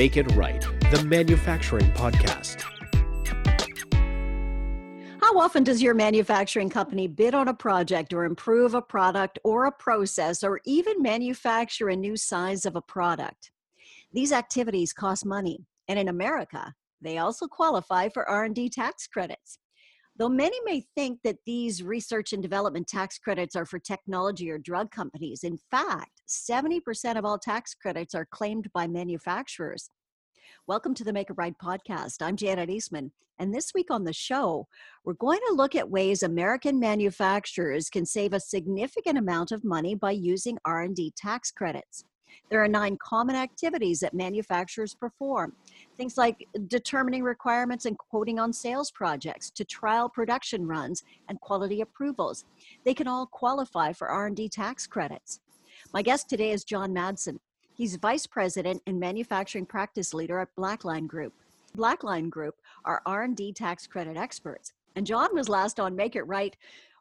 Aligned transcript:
Make 0.00 0.16
It 0.16 0.34
Right, 0.34 0.62
the 0.90 1.04
manufacturing 1.04 1.90
podcast. 1.90 2.62
How 5.20 5.38
often 5.38 5.62
does 5.62 5.82
your 5.82 5.92
manufacturing 5.92 6.70
company 6.70 7.06
bid 7.06 7.34
on 7.34 7.48
a 7.48 7.52
project 7.52 8.14
or 8.14 8.24
improve 8.24 8.72
a 8.72 8.80
product 8.80 9.38
or 9.44 9.66
a 9.66 9.72
process 9.72 10.42
or 10.42 10.62
even 10.64 11.02
manufacture 11.02 11.90
a 11.90 11.96
new 11.96 12.16
size 12.16 12.64
of 12.64 12.76
a 12.76 12.80
product? 12.80 13.50
These 14.10 14.32
activities 14.32 14.94
cost 14.94 15.26
money, 15.26 15.66
and 15.86 15.98
in 15.98 16.08
America, 16.08 16.72
they 17.02 17.18
also 17.18 17.46
qualify 17.46 18.08
for 18.08 18.26
R&D 18.26 18.70
tax 18.70 19.06
credits. 19.06 19.58
Though 20.20 20.28
many 20.28 20.60
may 20.66 20.84
think 20.94 21.20
that 21.24 21.38
these 21.46 21.82
research 21.82 22.34
and 22.34 22.42
development 22.42 22.86
tax 22.86 23.16
credits 23.16 23.56
are 23.56 23.64
for 23.64 23.78
technology 23.78 24.50
or 24.50 24.58
drug 24.58 24.90
companies, 24.90 25.44
in 25.44 25.58
fact, 25.70 26.20
70% 26.28 27.16
of 27.16 27.24
all 27.24 27.38
tax 27.38 27.72
credits 27.72 28.14
are 28.14 28.26
claimed 28.26 28.70
by 28.74 28.86
manufacturers. 28.86 29.88
Welcome 30.66 30.92
to 30.96 31.04
the 31.04 31.12
Make 31.14 31.30
It 31.30 31.38
Right 31.38 31.54
podcast. 31.56 32.20
I'm 32.20 32.36
Janet 32.36 32.68
Eastman, 32.68 33.12
and 33.38 33.54
this 33.54 33.72
week 33.74 33.90
on 33.90 34.04
the 34.04 34.12
show, 34.12 34.68
we're 35.06 35.14
going 35.14 35.40
to 35.48 35.54
look 35.54 35.74
at 35.74 35.88
ways 35.88 36.22
American 36.22 36.78
manufacturers 36.78 37.88
can 37.88 38.04
save 38.04 38.34
a 38.34 38.40
significant 38.40 39.16
amount 39.16 39.52
of 39.52 39.64
money 39.64 39.94
by 39.94 40.10
using 40.10 40.58
R&D 40.66 41.14
tax 41.16 41.50
credits. 41.50 42.04
There 42.50 42.62
are 42.62 42.68
nine 42.68 42.98
common 43.00 43.36
activities 43.36 44.00
that 44.00 44.14
manufacturers 44.14 44.94
perform. 44.94 45.54
Things 46.00 46.16
like 46.16 46.48
determining 46.68 47.22
requirements 47.22 47.84
and 47.84 47.98
quoting 47.98 48.38
on 48.38 48.54
sales 48.54 48.90
projects 48.90 49.50
to 49.50 49.66
trial 49.66 50.08
production 50.08 50.66
runs 50.66 51.04
and 51.28 51.38
quality 51.42 51.82
approvals. 51.82 52.46
They 52.86 52.94
can 52.94 53.06
all 53.06 53.26
qualify 53.26 53.92
for 53.92 54.08
R&D 54.08 54.48
tax 54.48 54.86
credits. 54.86 55.40
My 55.92 56.00
guest 56.00 56.30
today 56.30 56.52
is 56.52 56.64
John 56.64 56.94
Madsen. 56.94 57.38
He's 57.74 57.96
Vice 57.96 58.26
President 58.26 58.80
and 58.86 58.98
Manufacturing 58.98 59.66
Practice 59.66 60.14
Leader 60.14 60.38
at 60.38 60.56
Blackline 60.56 61.06
Group. 61.06 61.34
Blackline 61.76 62.30
Group 62.30 62.54
are 62.86 63.02
R&D 63.04 63.52
tax 63.52 63.86
credit 63.86 64.16
experts. 64.16 64.72
And 64.96 65.06
John 65.06 65.34
was 65.34 65.50
last 65.50 65.78
on 65.78 65.94
Make 65.94 66.16
It 66.16 66.22
Right 66.22 66.56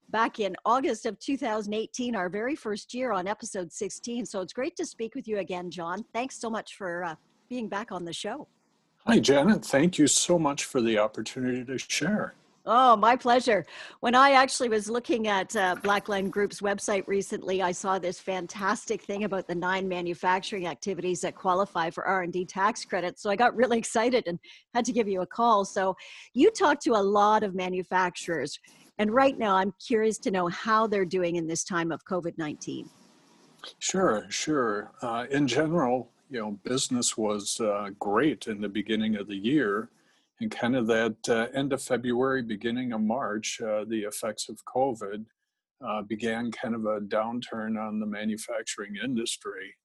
back 0.10 0.42
in 0.42 0.58
August 0.66 1.06
of 1.06 1.18
2018, 1.20 2.18
our 2.18 2.28
very 2.28 2.58
first 2.58 2.94
year 2.94 3.14
on 3.14 3.30
episode 3.30 3.72
16. 3.72 4.26
So 4.26 4.42
it's 4.42 4.52
great 4.52 4.76
to 4.76 4.86
speak 4.86 5.16
with 5.16 5.26
you 5.26 5.38
again, 5.38 5.72
John. 5.72 6.04
Thanks 6.12 6.36
so 6.36 6.50
much 6.50 6.76
for 6.76 7.06
uh, 7.06 7.16
being 7.48 7.70
back 7.70 7.94
on 7.94 8.04
the 8.04 8.12
show. 8.12 8.46
Hi, 9.10 9.18
Janet. 9.18 9.66
Thank 9.66 9.98
you 9.98 10.06
so 10.06 10.38
much 10.38 10.66
for 10.66 10.82
the 10.82 11.00
opportunity 11.00 11.66
to 11.66 11.80
share. 11.80 12.36
Oh, 12.68 12.96
my 12.96 13.16
pleasure. 13.16 13.66
When 14.02 14.14
I 14.14 14.34
actually 14.34 14.70
was 14.70 14.88
looking 14.88 15.28
at 15.28 15.56
uh, 15.56 15.78
Blackline 15.78 16.30
Group's 16.30 16.62
website 16.62 17.08
recently, 17.08 17.64
I 17.64 17.72
saw 17.72 17.98
this 17.98 18.20
fantastic 18.20 19.02
thing 19.02 19.24
about 19.24 19.48
the 19.48 19.56
nine 19.56 19.88
manufacturing 19.88 20.68
activities 20.68 21.22
that 21.22 21.34
qualify 21.34 21.90
for 21.90 22.06
R&D 22.06 22.46
tax 22.46 22.86
credits. 22.86 23.24
So 23.24 23.32
I 23.32 23.36
got 23.36 23.56
really 23.56 23.80
excited 23.80 24.26
and 24.28 24.38
had 24.76 24.86
to 24.86 24.92
give 24.92 25.08
you 25.08 25.22
a 25.22 25.26
call. 25.26 25.66
So 25.66 25.98
you 26.36 26.52
talk 26.52 26.80
to 26.82 26.92
a 26.92 27.02
lot 27.02 27.42
of 27.42 27.56
manufacturers. 27.56 28.60
And 29.00 29.12
right 29.12 29.40
now, 29.40 29.56
I'm 29.56 29.74
curious 29.84 30.20
to 30.20 30.30
know 30.30 30.50
how 30.50 30.86
they're 30.86 31.04
doing 31.04 31.38
in 31.38 31.48
this 31.48 31.64
time 31.64 31.92
of 31.92 32.06
COVID 32.06 32.38
19. 32.38 32.88
Sure, 33.80 34.28
sure. 34.30 34.92
Uh, 35.02 35.26
in 35.32 35.48
general, 35.48 36.12
you 36.30 36.40
know, 36.40 36.60
business 36.64 37.18
was 37.18 37.60
uh, 37.60 37.90
great 38.00 38.48
in 38.48 38.62
the 38.62 38.70
beginning 38.70 39.16
of 39.16 39.28
the 39.28 39.36
year. 39.36 39.90
And 40.42 40.50
kind 40.50 40.76
of 40.76 40.88
that 40.88 41.18
uh, 41.28 41.48
end 41.54 41.74
of 41.74 41.82
February, 41.82 42.42
beginning 42.42 42.94
of 42.94 43.02
March, 43.02 43.60
uh, 43.62 43.84
the 43.86 44.04
effects 44.04 44.48
of 44.48 44.64
COVID 44.66 45.26
uh, 45.86 46.02
began 46.04 46.52
kind 46.52 46.76
of 46.76 46.86
a 46.86 47.02
downturn 47.02 47.78
on 47.78 48.00
the 48.00 48.06
manufacturing 48.06 48.96
industry. 49.04 49.76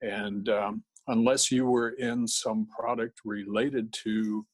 And 0.00 0.48
um, 0.48 0.84
unless 1.08 1.50
you 1.50 1.66
were 1.66 1.90
in 1.90 2.26
some 2.26 2.66
product 2.66 3.20
related 3.24 3.92
to 3.92 4.46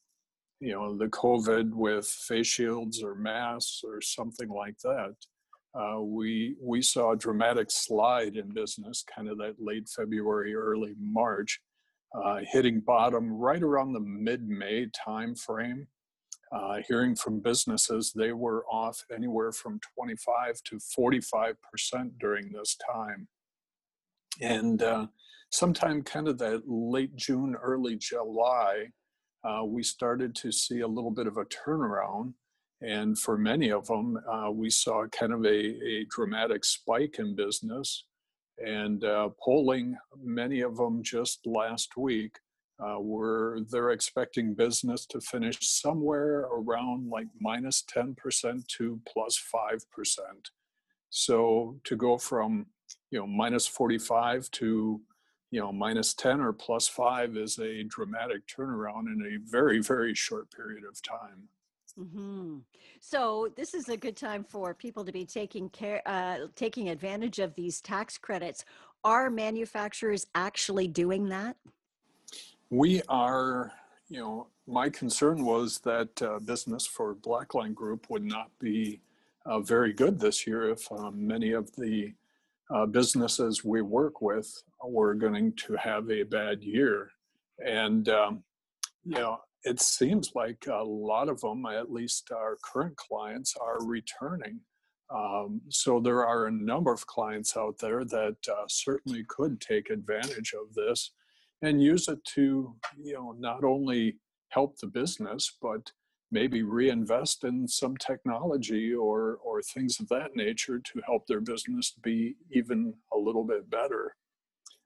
you 0.61 0.73
know 0.73 0.97
the 0.97 1.07
covid 1.09 1.71
with 1.73 2.07
face 2.07 2.47
shields 2.47 3.03
or 3.03 3.15
masks 3.15 3.83
or 3.85 4.01
something 4.01 4.49
like 4.49 4.79
that 4.83 5.15
uh, 5.79 6.01
we 6.01 6.57
we 6.61 6.81
saw 6.81 7.13
a 7.13 7.17
dramatic 7.17 7.71
slide 7.71 8.37
in 8.37 8.53
business 8.53 9.05
kind 9.15 9.29
of 9.29 9.39
that 9.39 9.55
late 9.59 9.89
february 9.89 10.55
early 10.55 10.95
march 10.99 11.61
uh, 12.15 12.39
hitting 12.51 12.81
bottom 12.81 13.33
right 13.33 13.63
around 13.63 13.93
the 13.93 14.01
mid-may 14.01 14.87
time 14.95 15.35
frame 15.35 15.87
uh, 16.53 16.79
hearing 16.87 17.15
from 17.15 17.41
businesses 17.41 18.13
they 18.15 18.33
were 18.33 18.65
off 18.67 19.03
anywhere 19.15 19.53
from 19.53 19.81
25 19.99 20.63
to 20.65 20.79
45 20.79 21.57
percent 21.63 22.19
during 22.19 22.51
this 22.53 22.77
time 22.95 23.29
and 24.41 24.83
uh, 24.83 25.07
sometime 25.51 26.03
kind 26.03 26.29
of 26.29 26.39
that 26.39 26.63
late 26.67 27.15
june 27.17 27.57
early 27.63 27.97
july 27.97 28.87
uh, 29.47 29.65
we 29.65 29.83
started 29.83 30.35
to 30.35 30.51
see 30.51 30.81
a 30.81 30.87
little 30.87 31.11
bit 31.11 31.27
of 31.27 31.37
a 31.37 31.45
turnaround. 31.45 32.33
And 32.83 33.19
for 33.19 33.39
many 33.39 33.71
of 33.71 33.87
them, 33.87 34.19
uh, 34.31 34.51
we 34.51 34.71
saw 34.71 35.07
kind 35.07 35.33
of 35.33 35.45
a, 35.45 35.49
a 35.49 36.07
dramatic 36.11 36.65
spike 36.65 37.17
in 37.19 37.35
business. 37.35 38.05
And 38.59 39.05
uh, 39.05 39.31
polling 39.43 39.97
many 40.23 40.61
of 40.61 40.77
them 40.77 41.03
just 41.03 41.47
last 41.47 41.97
week 41.97 42.39
uh, 42.79 43.01
were 43.01 43.61
they're 43.71 43.91
expecting 43.91 44.55
business 44.55 45.07
to 45.07 45.21
finish 45.21 45.59
somewhere 45.61 46.41
around 46.53 47.09
like 47.09 47.29
minus 47.41 47.83
10% 47.95 48.67
to 48.67 49.01
plus 49.11 49.43
5%. 49.55 49.81
So 51.11 51.81
to 51.85 51.97
go 51.97 52.19
from 52.19 52.67
you 53.11 53.19
know 53.19 53.27
minus 53.27 53.67
45 53.67 54.51
to 54.53 55.01
you 55.51 55.61
know 55.61 55.73
minus 55.73 56.15
10 56.15 56.41
or 56.41 56.53
plus 56.53 56.89
5 56.89 57.37
is 57.37 57.59
a 57.59 57.85
dramatic 57.85 58.43
turnaround 58.47 59.07
in 59.07 59.23
a 59.27 59.51
very 59.51 59.81
very 59.81 60.15
short 60.15 60.51
period 60.51 60.85
of 60.85 61.01
time 61.03 61.49
mm-hmm. 61.99 62.59
so 63.01 63.49
this 63.57 63.75
is 63.75 63.89
a 63.89 63.97
good 63.97 64.17
time 64.17 64.45
for 64.45 64.75
people 64.75 65.05
to 65.05 65.13
be 65.13 65.25
taking 65.25 65.69
care 65.71 66.03
uh, 66.07 66.39
taking 66.55 66.89
advantage 66.89 67.39
of 67.39 67.55
these 67.55 67.81
tax 67.81 68.19
credits 68.19 68.65
are 69.05 69.31
manufacturers 69.31 70.27
actually 70.35 70.89
doing 70.89 71.29
that 71.29 71.57
we 72.71 73.03
are 73.09 73.73
you 74.09 74.19
know 74.19 74.47
my 74.67 74.89
concern 74.89 75.45
was 75.45 75.79
that 75.81 76.21
uh, 76.23 76.39
business 76.41 76.87
for 76.87 77.15
blackline 77.15 77.75
group 77.75 78.11
would 78.11 78.25
not 78.25 78.51
be 78.59 79.01
uh, 79.47 79.61
very 79.61 79.93
good 79.93 80.19
this 80.19 80.47
year 80.47 80.71
if 80.71 80.91
um, 80.91 81.27
many 81.27 81.53
of 81.53 81.75
the 81.77 82.13
uh, 82.71 82.87
businesses 82.87 83.65
we 83.65 83.81
work 83.81 84.21
with 84.21 84.63
were 84.85 85.15
going 85.15 85.53
to 85.53 85.77
have 85.77 86.11
a 86.11 86.25
bad 86.25 86.63
year. 86.63 87.11
And, 87.65 88.09
um, 88.09 88.43
you 89.05 89.15
know, 89.15 89.39
it 89.65 89.81
seems 89.81 90.33
like 90.35 90.67
a 90.69 90.85
lot 90.85 91.29
of 91.29 91.41
them, 91.41 91.67
at 91.67 91.93
least 91.93 92.31
our 92.33 92.57
current 92.63 92.97
clients, 92.97 93.55
are 93.61 93.85
returning. 93.85 94.61
Um, 95.15 95.61
so 95.69 96.01
there 96.01 96.27
are 96.27 96.47
a 96.47 96.53
number 96.53 96.93
of 96.93 97.07
clients 97.07 97.57
out 97.57 97.79
there 97.79 98.05
that 98.05 98.37
uh, 98.51 98.65
certainly 98.69 99.25
could 99.29 99.61
take 99.61 99.91
advantage 99.91 100.53
of 100.53 100.75
this 100.75 101.13
and 101.63 101.83
use 101.83 102.09
it 102.09 102.25
to, 102.35 102.75
you 103.01 103.15
know, 103.15 103.35
not 103.39 103.65
only 103.65 104.17
help 104.51 104.79
the 104.79 104.87
business, 104.87 105.57
but 105.61 105.91
maybe 106.33 106.63
reinvest 106.63 107.45
in 107.45 107.69
some 107.69 107.97
technology 107.97 108.93
or 108.93 109.39
or 109.45 109.63
things 109.63 110.01
of 110.01 110.09
that 110.09 110.35
nature 110.35 110.81
to 110.81 111.01
help 111.07 111.27
their 111.27 111.41
business 111.41 111.95
be 112.03 112.37
even 112.51 112.93
a 113.13 113.19
little 113.19 113.45
bit 113.45 113.69
better. 113.71 114.15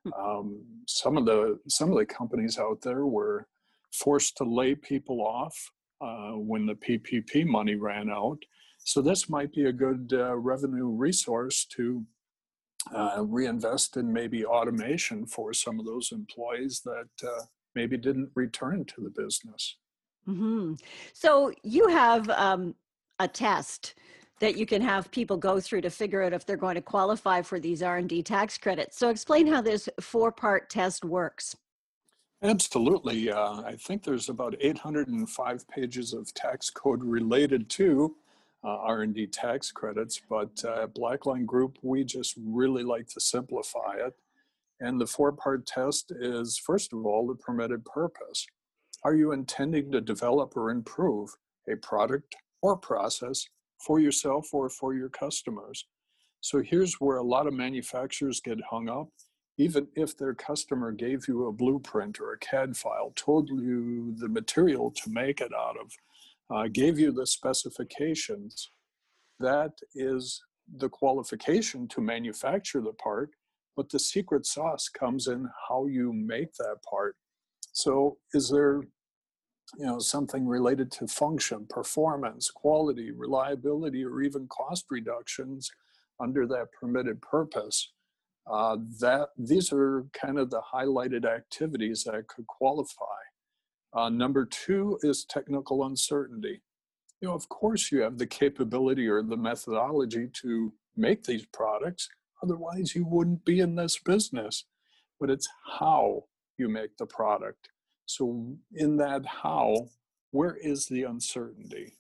Hmm. 0.05 0.13
Um, 0.13 0.65
some 0.87 1.17
of 1.17 1.25
the 1.25 1.59
some 1.69 1.91
of 1.91 1.99
the 1.99 2.07
companies 2.07 2.59
out 2.59 2.83
there 2.83 3.07
were 3.07 3.47
forced 3.93 4.37
to 4.37 4.45
lay 4.45 4.75
people 4.75 5.21
off 5.21 5.57
uh, 6.01 6.33
when 6.33 6.67
the 6.67 6.75
PPP 6.75 7.47
money 7.47 7.75
ran 7.75 8.11
out. 8.11 8.39
So 8.79 9.03
this 9.03 9.29
might 9.29 9.53
be 9.53 9.67
a 9.67 9.73
good 9.73 10.13
uh, 10.15 10.37
revenue 10.37 10.89
resource 10.89 11.67
to 11.77 12.05
uh, 12.95 13.23
reinvest 13.27 13.97
in 13.97 14.13
maybe 14.13 14.45
automation 14.45 15.27
for 15.27 15.53
some 15.53 15.79
of 15.79 15.85
those 15.85 16.13
employees 16.13 16.81
that 16.85 17.29
uh, 17.29 17.43
maybe 17.75 17.97
didn't 17.97 18.31
return 18.35 18.85
to 18.87 19.01
the 19.03 19.11
business. 19.11 19.77
Mm-hmm. 20.29 20.75
So 21.13 21.53
you 21.63 21.89
have 21.89 22.29
um, 22.31 22.75
a 23.19 23.29
test 23.29 23.95
that 24.41 24.57
you 24.57 24.65
can 24.65 24.81
have 24.81 25.11
people 25.11 25.37
go 25.37 25.61
through 25.61 25.83
to 25.83 25.91
figure 25.91 26.23
out 26.23 26.33
if 26.33 26.47
they're 26.47 26.57
going 26.57 26.75
to 26.75 26.81
qualify 26.81 27.43
for 27.43 27.61
these 27.61 27.83
R&D 27.83 28.23
tax 28.23 28.57
credits. 28.57 28.99
So 28.99 29.11
explain 29.11 29.47
how 29.47 29.61
this 29.61 29.89
four-part 30.01 30.71
test 30.71 31.05
works. 31.05 31.55
Absolutely. 32.43 33.31
Uh, 33.31 33.61
I 33.63 33.77
think 33.77 34.03
there's 34.03 34.31
about 34.31 34.57
805 34.61 35.69
pages 35.69 36.15
of 36.15 36.33
tax 36.33 36.71
code 36.71 37.05
related 37.05 37.69
to 37.71 38.17
uh, 38.65 38.77
R&D 38.77 39.27
tax 39.27 39.71
credits, 39.71 40.21
but 40.29 40.51
uh, 40.65 40.85
at 40.85 40.95
Blackline 40.95 41.45
Group, 41.45 41.79
we 41.83 42.03
just 42.03 42.35
really 42.43 42.83
like 42.83 43.09
to 43.09 43.21
simplify 43.21 43.97
it. 43.97 44.15
And 44.81 44.99
the 44.99 45.07
four-part 45.07 45.67
test 45.67 46.13
is, 46.19 46.57
first 46.57 46.95
of 46.95 47.05
all, 47.05 47.27
the 47.27 47.35
permitted 47.35 47.85
purpose. 47.85 48.47
Are 49.05 49.15
you 49.15 49.33
intending 49.33 49.93
to 49.93 50.01
develop 50.01 50.57
or 50.57 50.71
improve 50.71 51.31
a 51.71 51.77
product 51.77 52.37
or 52.63 52.77
process 52.77 53.47
for 53.79 54.01
yourself 54.01 54.53
or 54.53 54.71
for 54.71 54.95
your 54.95 55.11
customers? 55.11 55.87
So 56.41 56.63
here's 56.63 56.95
where 56.95 57.19
a 57.19 57.23
lot 57.23 57.47
of 57.47 57.53
manufacturers 57.53 58.41
get 58.41 58.59
hung 58.71 58.89
up. 58.89 59.09
Even 59.59 59.89
if 59.95 60.17
their 60.17 60.35
customer 60.35 60.93
gave 60.93 61.29
you 61.29 61.47
a 61.47 61.53
blueprint 61.53 62.21
or 62.21 62.33
a 62.33 62.39
CAD 62.39 62.77
file, 62.77 63.13
told 63.17 63.49
you 63.49 64.15
the 64.17 64.29
material 64.29 64.91
to 64.93 65.11
make 65.11 65.41
it 65.41 65.53
out 65.55 65.77
of, 65.79 65.93
uh, 66.51 66.69
gave 66.69 66.99
you 66.99 67.13
the 67.13 67.27
specifications, 67.27 68.71
that 69.39 69.73
is 69.95 70.43
the 70.77 70.89
qualification 70.89 71.89
to 71.89 72.01
manufacture 72.01 72.81
the 72.81 72.93
part, 72.93 73.31
but 73.77 73.91
the 73.91 73.99
secret 73.99 74.47
sauce 74.47 74.89
comes 74.89 75.27
in 75.27 75.49
how 75.69 75.87
you 75.87 76.13
make 76.13 76.55
that 76.55 76.77
part. 76.89 77.17
So, 77.73 78.19
is 78.35 78.51
there 78.51 78.83
you 79.79 79.87
know 79.87 79.99
something 79.99 80.47
related 80.47 80.91
to 80.91 81.07
function 81.07 81.67
performance 81.69 82.51
quality 82.51 83.11
reliability 83.13 84.05
or 84.05 84.21
even 84.21 84.49
cost 84.49 84.87
reductions 84.91 85.71
under 86.19 86.47
that 86.47 86.73
permitted 86.73 87.21
purpose 87.23 87.93
uh, 88.47 88.77
that 89.01 89.29
these 89.37 89.73
are 89.73 90.07
kind 90.13 90.39
of 90.39 90.51
the 90.51 90.63
highlighted 90.75 91.25
activities 91.25 92.05
that 92.05 92.27
could 92.29 92.47
qualify. 92.47 93.05
Uh, 93.93 94.09
number 94.09 94.45
two 94.45 94.99
is 95.03 95.25
technical 95.25 95.85
uncertainty. 95.85 96.63
You 97.21 97.29
know 97.29 97.35
of 97.35 97.49
course 97.49 97.93
you 97.93 98.01
have 98.01 98.19
the 98.19 98.27
capability 98.27 99.07
or 99.09 99.23
the 99.23 99.37
methodology 99.37 100.29
to 100.43 100.73
make 100.97 101.25
these 101.25 101.47
products 101.47 102.09
otherwise 102.43 102.95
you 102.95 103.05
wouldn't 103.07 103.45
be 103.45 103.61
in 103.61 103.75
this 103.75 103.99
business. 103.99 104.65
But 105.19 105.31
it's 105.31 105.49
how 105.79 106.25
you 106.59 106.69
make 106.69 106.97
the 106.97 107.07
product. 107.07 107.69
So, 108.07 108.57
in 108.75 108.97
that 108.97 109.25
how, 109.27 109.89
where 110.31 110.57
is 110.57 110.87
the 110.87 111.05
uncertainty? 111.05 111.99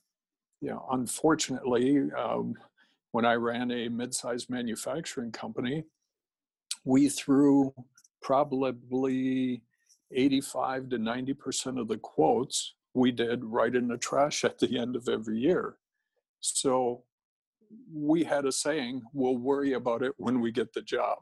You 0.61 0.71
know, 0.71 0.87
unfortunately, 0.91 2.11
um, 2.17 2.55
when 3.13 3.25
I 3.25 3.35
ran 3.35 3.71
a 3.71 3.89
mid-sized 3.89 4.49
manufacturing 4.51 5.33
company, 5.33 5.85
we 6.85 7.09
threw 7.09 7.75
probably 8.23 9.63
85 10.13 10.91
to 10.91 10.99
90% 10.99 11.81
of 11.81 11.89
the 11.89 11.99
quotes 11.99 12.75
we 12.95 13.13
did 13.13 13.45
right 13.45 13.75
in 13.75 13.89
the 13.89 13.97
trash 13.97 14.45
at 14.45 14.59
the 14.59 14.79
end 14.79 14.97
of 14.97 15.09
every 15.09 15.39
year. 15.39 15.77
So 16.41 17.05
we 17.93 18.25
had 18.25 18.47
a 18.47 18.53
saying, 18.53 19.03
we'll 19.13 19.37
worry 19.37 19.75
about 19.75 20.03
it 20.03 20.13
when 20.17 20.41
we 20.41 20.51
get 20.51 20.73
the 20.73 20.83
job. 20.83 21.19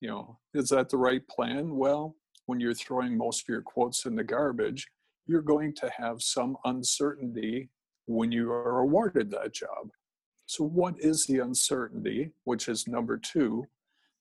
You 0.00 0.08
know, 0.08 0.38
is 0.52 0.68
that 0.68 0.90
the 0.90 0.98
right 0.98 1.26
plan? 1.28 1.74
Well, 1.74 2.16
when 2.44 2.60
you're 2.60 2.74
throwing 2.74 3.16
most 3.16 3.42
of 3.42 3.48
your 3.48 3.62
quotes 3.62 4.04
in 4.04 4.14
the 4.14 4.24
garbage, 4.24 4.86
you're 5.26 5.42
going 5.42 5.74
to 5.74 5.90
have 5.96 6.22
some 6.22 6.56
uncertainty 6.64 7.70
when 8.06 8.30
you 8.30 8.52
are 8.52 8.80
awarded 8.80 9.30
that 9.30 9.54
job. 9.54 9.88
So, 10.44 10.64
what 10.64 10.94
is 11.00 11.26
the 11.26 11.40
uncertainty, 11.40 12.30
which 12.44 12.68
is 12.68 12.86
number 12.86 13.16
two, 13.16 13.66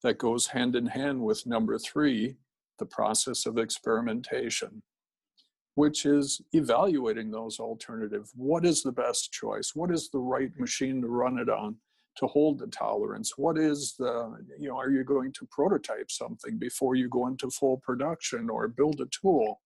that 0.06 0.20
goes 0.20 0.46
hand 0.46 0.76
in 0.76 0.86
hand 0.86 1.20
with 1.20 1.48
number 1.48 1.80
three, 1.80 2.36
the 2.78 2.86
process 2.86 3.48
of 3.48 3.58
experimentation, 3.58 4.84
which 5.74 6.06
is 6.06 6.42
evaluating 6.54 7.32
those 7.32 7.60
alternatives. 7.60 8.32
What 8.36 8.66
is 8.66 8.84
the 8.84 8.92
best 8.92 9.32
choice? 9.32 9.72
What 9.74 9.90
is 9.90 10.12
the 10.12 10.20
right 10.20 10.52
machine 10.60 11.02
to 11.02 11.08
run 11.08 11.40
it 11.40 11.50
on? 11.50 11.78
to 12.18 12.28
hold 12.28 12.60
the 12.60 12.68
tolerance? 12.68 13.34
What 13.38 13.58
is 13.58 13.96
the, 14.00 14.38
you 14.58 14.70
know, 14.70 14.78
are 14.78 14.90
you 14.90 15.04
going 15.04 15.34
to 15.34 15.46
prototype 15.52 16.10
something 16.10 16.58
before 16.58 16.96
you 16.96 17.10
go 17.10 17.28
into 17.28 17.50
full 17.50 17.82
production 17.84 18.50
or 18.50 18.70
build 18.70 19.02
a 19.02 19.06
tool? 19.08 19.60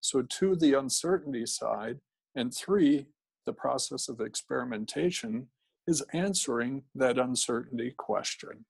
So, 0.00 0.22
two, 0.22 0.56
the 0.56 0.78
uncertainty 0.78 1.44
side, 1.44 1.98
and 2.34 2.54
three, 2.54 3.08
the 3.44 3.52
process 3.52 4.08
of 4.08 4.22
experimentation 4.22 5.48
is 5.86 6.02
answering 6.14 6.84
that 6.94 7.18
uncertainty 7.18 7.92
question. 7.98 8.64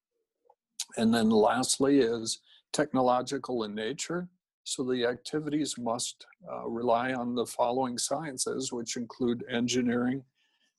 And 0.97 1.13
then 1.13 1.31
lastly 1.31 2.01
is 2.01 2.41
technological 2.73 3.65
in 3.65 3.75
nature. 3.75 4.29
So 4.65 4.83
the 4.83 5.05
activities 5.07 5.77
must 5.79 6.27
uh, 6.51 6.67
rely 6.67 7.13
on 7.13 7.35
the 7.35 7.47
following 7.47 7.99
sciences, 7.99 8.73
which 8.73 8.97
include 8.97 9.45
engineering, 9.51 10.25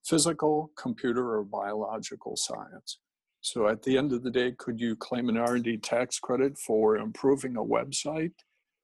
physical, 0.04 0.72
computer, 0.76 1.38
or 1.38 1.44
biological 1.44 2.36
science. 2.36 3.00
So 3.42 3.68
at 3.68 3.84
the 3.84 3.96
end 3.96 4.12
of 4.12 4.24
the 4.24 4.32
day, 4.32 4.54
could 4.58 4.80
you 4.80 4.96
claim 4.96 5.30
an 5.30 5.38
R&D 5.38 5.78
tax 5.78 6.18
credit 6.18 6.58
for 6.58 6.98
improving 6.98 7.58
a 7.58 7.64
website? 7.64 8.34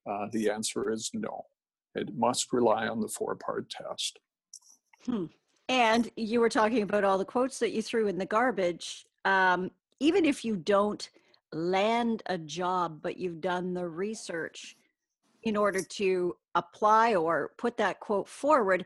Uh, 0.08 0.28
the 0.32 0.52
answer 0.52 0.92
is 0.92 1.10
no. 1.16 1.46
It 1.96 2.16
must 2.16 2.54
rely 2.54 2.88
on 2.88 3.02
the 3.02 3.08
four-part 3.08 3.72
test. 3.72 4.20
Hmm. 5.06 5.26
And 5.68 6.12
you 6.16 6.42
were 6.42 6.50
talking 6.50 6.84
about 6.84 7.04
all 7.04 7.18
the 7.18 7.26
quotes 7.26 7.58
that 7.60 7.72
you 7.72 7.82
threw 7.82 8.08
in 8.08 8.20
the 8.20 8.26
garbage. 8.26 9.06
Um, 9.26 9.72
even 10.02 10.26
if 10.26 10.44
you 10.44 10.56
don't 10.56 11.12
land 11.54 12.24
a 12.26 12.38
job, 12.38 13.02
but 13.04 13.18
you've 13.18 13.40
done 13.40 13.72
the 13.74 13.88
research 13.88 14.76
in 15.44 15.56
order 15.56 15.84
to 15.84 16.36
apply 16.56 17.14
or 17.14 17.52
put 17.58 17.78
that 17.78 18.00
quote 18.00 18.28
forward, 18.28 18.84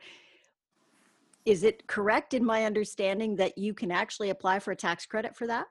is 1.46 1.64
it 1.64 1.88
correct 1.88 2.34
in 2.34 2.44
my 2.44 2.66
understanding 2.66 3.34
that 3.38 3.58
you 3.58 3.74
can 3.74 3.92
actually 3.92 4.30
apply 4.30 4.60
for 4.60 4.72
a 4.72 4.76
tax 4.76 5.06
credit 5.06 5.34
for 5.38 5.48
that? 5.48 5.68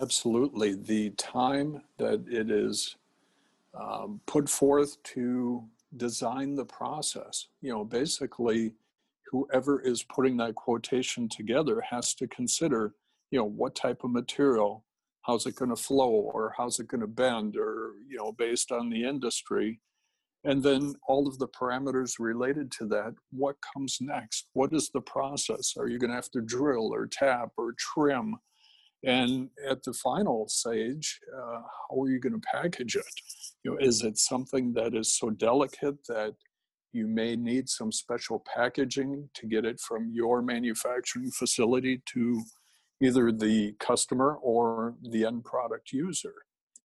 Absolutely. 0.00 0.74
The 0.74 1.10
time 1.10 1.80
that 1.96 2.22
it 2.28 2.50
is 2.50 2.96
um, 3.72 4.20
put 4.26 4.48
forth 4.48 5.02
to 5.04 5.64
design 5.96 6.54
the 6.54 6.66
process, 6.66 7.46
you 7.62 7.72
know, 7.72 7.84
basically, 7.84 8.74
whoever 9.30 9.80
is 9.80 10.02
putting 10.02 10.36
that 10.36 10.54
quotation 10.54 11.28
together 11.30 11.80
has 11.80 12.12
to 12.14 12.26
consider, 12.28 12.94
you 13.30 13.38
know, 13.38 13.44
what 13.44 13.74
type 13.74 14.04
of 14.04 14.10
material, 14.10 14.84
how's 15.22 15.46
it 15.46 15.56
going 15.56 15.70
to 15.70 15.82
flow, 15.82 16.10
or 16.10 16.54
how's 16.56 16.78
it 16.78 16.88
going 16.88 17.00
to 17.00 17.06
bend, 17.06 17.56
or, 17.56 17.92
you 18.08 18.16
know, 18.16 18.32
based 18.32 18.70
on 18.72 18.90
the 18.90 19.04
industry, 19.04 19.80
and 20.44 20.62
then 20.62 20.94
all 21.08 21.26
of 21.26 21.38
the 21.38 21.48
parameters 21.48 22.14
related 22.18 22.70
to 22.72 22.86
that 22.86 23.14
what 23.30 23.56
comes 23.72 23.98
next? 24.00 24.48
What 24.52 24.72
is 24.72 24.90
the 24.92 25.00
process? 25.00 25.74
Are 25.78 25.88
you 25.88 25.98
going 25.98 26.10
to 26.10 26.16
have 26.16 26.30
to 26.32 26.42
drill 26.42 26.92
or 26.92 27.08
tap 27.10 27.50
or 27.56 27.74
trim? 27.78 28.36
And 29.02 29.50
at 29.68 29.82
the 29.82 29.92
final 29.92 30.48
stage 30.48 31.18
uh, 31.34 31.60
how 31.60 32.02
are 32.02 32.08
you 32.08 32.18
going 32.18 32.40
to 32.40 32.48
package 32.52 32.96
it? 32.96 33.04
You 33.62 33.72
know 33.72 33.78
is 33.78 34.02
it 34.02 34.18
something 34.18 34.72
that 34.74 34.94
is 34.94 35.16
so 35.16 35.30
delicate 35.30 35.96
that 36.08 36.34
you 36.92 37.06
may 37.08 37.34
need 37.34 37.68
some 37.68 37.90
special 37.90 38.44
packaging 38.54 39.28
to 39.34 39.46
get 39.46 39.64
it 39.64 39.80
from 39.80 40.10
your 40.12 40.42
manufacturing 40.42 41.30
facility 41.30 42.00
to 42.14 42.42
either 43.02 43.30
the 43.32 43.74
customer 43.78 44.34
or 44.42 44.94
the 45.02 45.24
end 45.24 45.44
product 45.44 45.92
user 45.92 46.34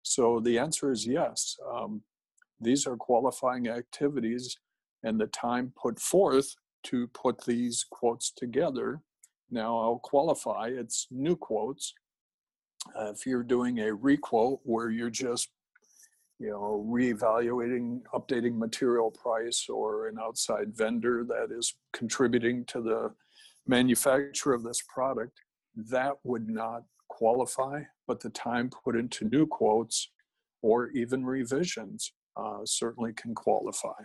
so 0.01 0.39
the 0.39 0.57
answer 0.57 0.91
is 0.91 1.05
yes 1.05 1.57
um, 1.73 2.01
these 2.61 2.85
are 2.85 2.97
qualifying 2.97 3.67
activities 3.67 4.57
and 5.03 5.19
the 5.19 5.27
time 5.27 5.71
put 5.81 5.99
forth 5.99 6.55
to 6.83 7.07
put 7.07 7.45
these 7.45 7.85
quotes 7.89 8.31
together. 8.31 9.01
Now 9.49 9.77
I'll 9.77 9.99
qualify, 9.99 10.69
it's 10.71 11.07
new 11.11 11.35
quotes. 11.35 11.93
Uh, 12.97 13.11
if 13.11 13.25
you're 13.25 13.43
doing 13.43 13.79
a 13.79 13.93
requote 13.93 14.59
where 14.63 14.89
you're 14.89 15.09
just 15.09 15.49
you 16.39 16.49
know 16.49 16.85
reevaluating 16.89 18.01
updating 18.13 18.57
material 18.57 19.11
price 19.11 19.67
or 19.67 20.07
an 20.07 20.17
outside 20.21 20.73
vendor 20.73 21.25
that 21.27 21.49
is 21.51 21.75
contributing 21.91 22.63
to 22.65 22.81
the 22.81 23.11
manufacture 23.67 24.53
of 24.53 24.63
this 24.63 24.81
product 24.87 25.41
that 25.75 26.13
would 26.23 26.49
not 26.49 26.83
qualify 27.07 27.81
but 28.09 28.19
the 28.19 28.29
time 28.31 28.71
put 28.83 28.95
into 28.95 29.25
new 29.25 29.45
quotes 29.45 30.09
or 30.63 30.89
even 30.89 31.23
revisions 31.23 32.11
uh, 32.35 32.59
certainly 32.65 33.13
can 33.13 33.35
qualify. 33.35 34.01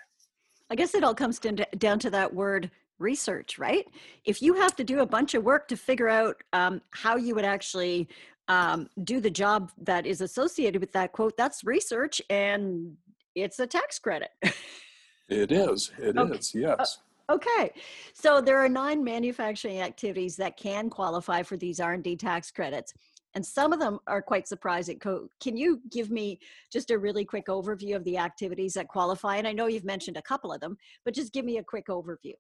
I 0.71 0.75
guess 0.75 0.95
it 0.95 1.03
all 1.03 1.15
comes 1.15 1.41
down 1.79 1.99
to 2.01 2.11
that 2.11 2.35
word 2.35 2.71
research, 2.99 3.59
right? 3.59 3.87
If 4.27 4.43
you 4.43 4.55
have 4.55 4.77
to 4.77 4.85
do 4.85 5.01
a 5.01 5.07
bunch 5.07 5.33
of 5.33 5.43
work 5.43 5.69
to 5.69 5.77
figure 5.77 6.09
out 6.09 6.37
um, 6.53 6.83
how 6.91 7.17
you 7.17 7.35
would 7.35 7.47
actually 7.47 8.09
um, 8.49 8.89
do 9.05 9.21
the 9.21 9.31
job 9.31 9.73
that 9.79 10.05
is 10.05 10.21
associated 10.21 10.81
with 10.81 10.93
that 10.93 11.13
quote, 11.13 11.35
that's 11.37 11.65
research 11.65 12.21
and 12.29 12.95
it's 13.35 13.59
a 13.59 13.67
tax 13.67 13.99
credit. 13.99 14.31
it 15.29 15.51
is. 15.51 15.93
It 15.99 16.19
okay. 16.19 16.39
is. 16.39 16.55
Yes. 16.55 16.99
Okay. 17.31 17.71
So 18.13 18.41
there 18.41 18.59
are 18.59 18.69
nine 18.69 19.03
manufacturing 19.03 19.81
activities 19.81 20.37
that 20.37 20.57
can 20.57 20.91
qualify 20.91 21.43
for 21.43 21.57
these 21.57 21.81
R&D 21.81 22.17
tax 22.17 22.51
credits 22.51 22.93
and 23.35 23.45
some 23.45 23.73
of 23.73 23.81
them 23.81 23.99
are 24.07 24.23
quite 24.23 24.47
surprising. 24.47 24.99
Can 24.99 25.57
you 25.57 25.81
give 25.91 26.11
me 26.11 26.39
just 26.73 26.91
a 26.91 26.99
really 26.99 27.25
quick 27.25 27.47
overview 27.47 27.97
of 27.97 28.05
the 28.05 28.17
activities 28.17 28.75
that 28.75 28.89
qualify? 28.89 29.37
And 29.37 29.47
I 29.47 29.53
know 29.53 29.67
you've 29.67 29.85
mentioned 29.85 30.17
a 30.17 30.23
couple 30.23 30.53
of 30.53 30.61
them, 30.61 30.77
but 31.05 31.15
just 31.15 31.33
give 31.33 31.45
me 31.45 31.59
a 31.59 31.63
quick 31.63 31.87
overview. 31.89 32.35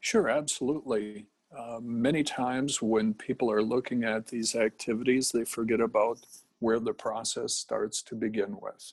Sure, 0.00 0.28
absolutely. 0.28 1.26
Uh, 1.56 1.78
many 1.82 2.22
times 2.22 2.80
when 2.80 3.14
people 3.14 3.50
are 3.50 3.62
looking 3.62 4.04
at 4.04 4.26
these 4.26 4.56
activities, 4.56 5.30
they 5.30 5.44
forget 5.44 5.80
about 5.80 6.18
where 6.58 6.80
the 6.80 6.94
process 6.94 7.52
starts 7.52 8.02
to 8.02 8.14
begin 8.14 8.56
with. 8.60 8.92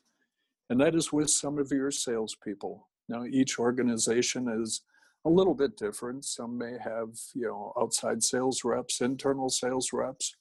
And 0.70 0.80
that 0.82 0.96
is 0.96 1.12
with 1.13 1.30
some 1.30 1.58
of 1.58 1.72
your 1.72 1.92
salespeople. 1.92 2.88
Now, 3.08 3.24
each 3.24 3.58
organization 3.58 4.48
is 4.48 4.82
a 5.25 5.30
little 5.30 5.54
bit 5.54 5.78
different. 5.78 6.25
Some 6.25 6.58
may 6.58 6.78
have, 6.84 7.10
you 7.34 7.48
know, 7.48 7.74
outside 7.80 8.24
sales 8.24 8.63
reps, 8.63 9.01
internal 9.01 9.50
sales 9.50 9.90
reps 9.94 10.36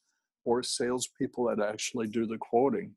or 0.45 0.63
salespeople 0.63 1.47
that 1.49 1.63
actually 1.63 2.07
do 2.07 2.27
the 2.27 2.39
quoting. 2.39 2.95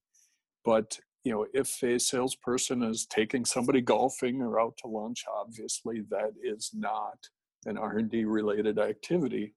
But 0.63 0.97
you 1.23 1.31
know, 1.31 1.47
if 1.53 1.81
a 1.83 1.99
salesperson 1.99 2.83
is 2.83 3.05
taking 3.05 3.45
somebody 3.45 3.81
golfing 3.81 4.41
or 4.41 4.59
out 4.59 4.75
to 4.77 4.87
lunch, 4.87 5.23
obviously 5.33 6.01
that 6.09 6.31
is 6.43 6.71
not 6.73 7.17
an 7.65 7.77
R&D 7.77 8.25
related 8.25 8.77
activity. 8.77 9.55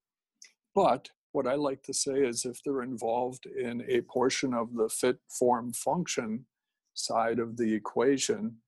But 0.74 1.08
what 1.32 1.46
I 1.46 1.54
like 1.54 1.82
to 1.82 1.92
say 1.92 2.20
is 2.20 2.44
if 2.44 2.62
they're 2.64 2.82
involved 2.82 3.46
in 3.46 3.84
a 3.88 4.00
portion 4.02 4.54
of 4.54 4.74
the 4.74 4.88
fit 4.88 5.18
form 5.38 5.72
function 5.72 6.46
side 6.94 7.40
of 7.40 7.56
the 7.56 7.74
equation, 7.74 8.58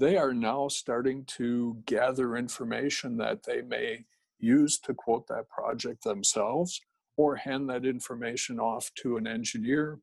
they 0.00 0.16
are 0.16 0.32
now 0.32 0.66
starting 0.66 1.26
to 1.26 1.76
gather 1.84 2.34
information 2.34 3.18
that 3.18 3.42
they 3.42 3.60
may 3.60 4.02
use 4.38 4.78
to 4.78 4.94
quote 4.94 5.28
that 5.28 5.50
project 5.50 6.02
themselves 6.02 6.80
or 7.18 7.36
hand 7.36 7.68
that 7.68 7.84
information 7.84 8.58
off 8.58 8.90
to 8.94 9.18
an 9.18 9.26
engineer 9.26 9.98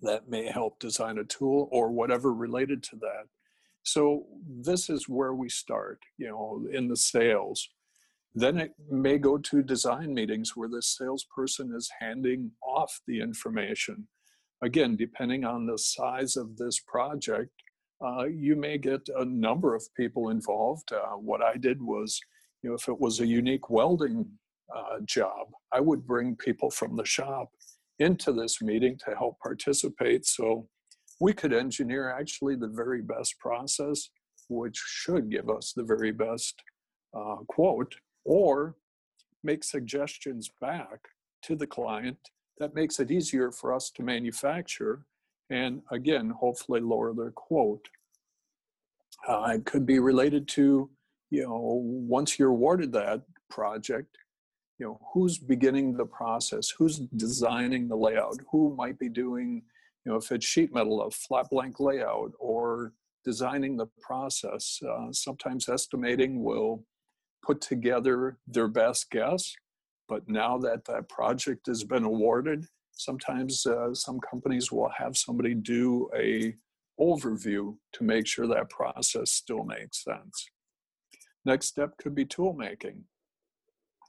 that 0.00 0.28
may 0.28 0.46
help 0.46 0.78
design 0.78 1.18
a 1.18 1.24
tool 1.24 1.68
or 1.72 1.90
whatever 1.90 2.32
related 2.32 2.84
to 2.84 2.94
that. 2.96 3.24
So 3.82 4.26
this 4.48 4.88
is 4.88 5.08
where 5.08 5.34
we 5.34 5.48
start, 5.48 5.98
you 6.16 6.28
know, 6.28 6.64
in 6.72 6.86
the 6.86 6.96
sales. 6.96 7.68
Then 8.32 8.58
it 8.58 8.74
may 8.88 9.18
go 9.18 9.38
to 9.38 9.62
design 9.64 10.14
meetings 10.14 10.56
where 10.56 10.68
the 10.68 10.82
salesperson 10.82 11.74
is 11.74 11.90
handing 11.98 12.52
off 12.62 13.00
the 13.08 13.20
information. 13.20 14.06
Again, 14.62 14.94
depending 14.94 15.44
on 15.44 15.66
the 15.66 15.78
size 15.78 16.36
of 16.36 16.56
this 16.58 16.78
project, 16.78 17.50
uh, 18.04 18.24
you 18.24 18.56
may 18.56 18.78
get 18.78 19.08
a 19.16 19.24
number 19.24 19.74
of 19.74 19.84
people 19.94 20.30
involved. 20.30 20.92
Uh, 20.92 21.16
what 21.16 21.42
I 21.42 21.56
did 21.56 21.82
was, 21.82 22.18
you 22.62 22.70
know, 22.70 22.76
if 22.76 22.88
it 22.88 22.98
was 22.98 23.20
a 23.20 23.26
unique 23.26 23.70
welding 23.70 24.26
uh, 24.74 24.98
job, 25.04 25.48
I 25.72 25.80
would 25.80 26.06
bring 26.06 26.36
people 26.36 26.70
from 26.70 26.96
the 26.96 27.04
shop 27.04 27.50
into 27.98 28.32
this 28.32 28.62
meeting 28.62 28.98
to 29.06 29.14
help 29.14 29.38
participate. 29.40 30.26
So 30.26 30.68
we 31.20 31.32
could 31.32 31.52
engineer 31.52 32.10
actually 32.10 32.56
the 32.56 32.68
very 32.68 33.02
best 33.02 33.38
process, 33.38 34.08
which 34.48 34.76
should 34.76 35.30
give 35.30 35.50
us 35.50 35.72
the 35.76 35.84
very 35.84 36.12
best 36.12 36.62
uh, 37.14 37.36
quote, 37.48 37.94
or 38.24 38.76
make 39.44 39.64
suggestions 39.64 40.50
back 40.60 41.00
to 41.42 41.56
the 41.56 41.66
client 41.66 42.18
that 42.58 42.74
makes 42.74 43.00
it 43.00 43.10
easier 43.10 43.50
for 43.50 43.74
us 43.74 43.90
to 43.90 44.02
manufacture 44.02 45.04
and 45.50 45.82
again, 45.90 46.30
hopefully 46.30 46.80
lower 46.80 47.12
their 47.12 47.32
quote. 47.32 47.88
Uh, 49.28 49.52
it 49.56 49.66
could 49.66 49.84
be 49.84 49.98
related 49.98 50.48
to, 50.48 50.88
you 51.30 51.42
know, 51.42 51.82
once 51.84 52.38
you're 52.38 52.50
awarded 52.50 52.92
that 52.92 53.22
project, 53.50 54.16
you 54.78 54.86
know, 54.86 55.00
who's 55.12 55.36
beginning 55.36 55.94
the 55.96 56.06
process, 56.06 56.70
who's 56.70 57.00
designing 57.16 57.88
the 57.88 57.96
layout, 57.96 58.38
who 58.50 58.74
might 58.76 58.98
be 58.98 59.08
doing, 59.08 59.62
you 60.04 60.12
know, 60.12 60.16
if 60.16 60.32
it's 60.32 60.46
sheet 60.46 60.72
metal, 60.72 61.02
a 61.02 61.10
flat 61.10 61.50
blank 61.50 61.80
layout, 61.80 62.32
or 62.38 62.94
designing 63.24 63.76
the 63.76 63.88
process. 64.00 64.80
Uh, 64.88 65.12
sometimes 65.12 65.68
estimating 65.68 66.42
will 66.42 66.84
put 67.44 67.60
together 67.60 68.38
their 68.46 68.68
best 68.68 69.10
guess, 69.10 69.52
but 70.08 70.26
now 70.28 70.56
that 70.58 70.84
that 70.86 71.08
project 71.08 71.66
has 71.66 71.84
been 71.84 72.04
awarded, 72.04 72.66
sometimes 72.92 73.66
uh, 73.66 73.94
some 73.94 74.20
companies 74.20 74.70
will 74.70 74.90
have 74.96 75.16
somebody 75.16 75.54
do 75.54 76.10
a 76.16 76.54
overview 77.00 77.76
to 77.94 78.04
make 78.04 78.26
sure 78.26 78.46
that 78.46 78.68
process 78.68 79.32
still 79.32 79.64
makes 79.64 80.04
sense. 80.04 80.50
Next 81.44 81.66
step 81.66 81.96
could 81.98 82.14
be 82.14 82.26
tool 82.26 82.52
making. 82.52 83.04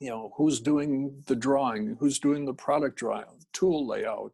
You 0.00 0.10
know, 0.10 0.32
who's 0.36 0.60
doing 0.60 1.22
the 1.26 1.36
drawing, 1.36 1.96
who's 1.98 2.18
doing 2.18 2.44
the 2.44 2.54
product 2.54 2.98
drawing, 2.98 3.24
tool 3.52 3.86
layout, 3.86 4.32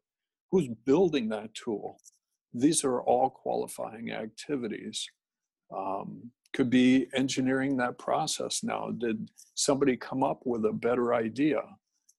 who's 0.50 0.69
building 0.87 1.28
that 1.28 1.55
tool. 1.55 1.99
These 2.55 2.85
are 2.85 3.00
all 3.02 3.31
qualifying 3.31 4.11
activities. 4.11 5.07
Um, 5.75 6.31
could 6.55 6.71
be 6.71 7.09
engineering 7.14 7.76
that 7.76 7.99
process 7.99 8.64
now. 8.64 8.90
Did 8.90 9.31
somebody 9.55 9.97
come 9.97 10.23
up 10.23 10.40
with 10.45 10.64
a 10.64 10.73
better 10.73 11.14
idea? 11.14 11.61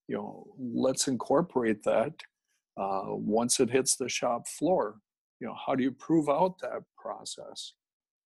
You 0.10 0.16
know, 0.16 0.48
let's 0.58 1.08
incorporate 1.08 1.84
that 1.84 2.14
uh, 2.78 3.10
once 3.10 3.60
it 3.60 3.70
hits 3.70 3.96
the 3.96 4.10
shop 4.10 4.48
floor. 4.48 4.96
You 5.40 5.48
know, 5.48 5.56
how 5.64 5.76
do 5.76 5.84
you 5.84 5.92
prove 5.92 6.30
out 6.30 6.56
that 6.62 6.82
process? 6.98 7.74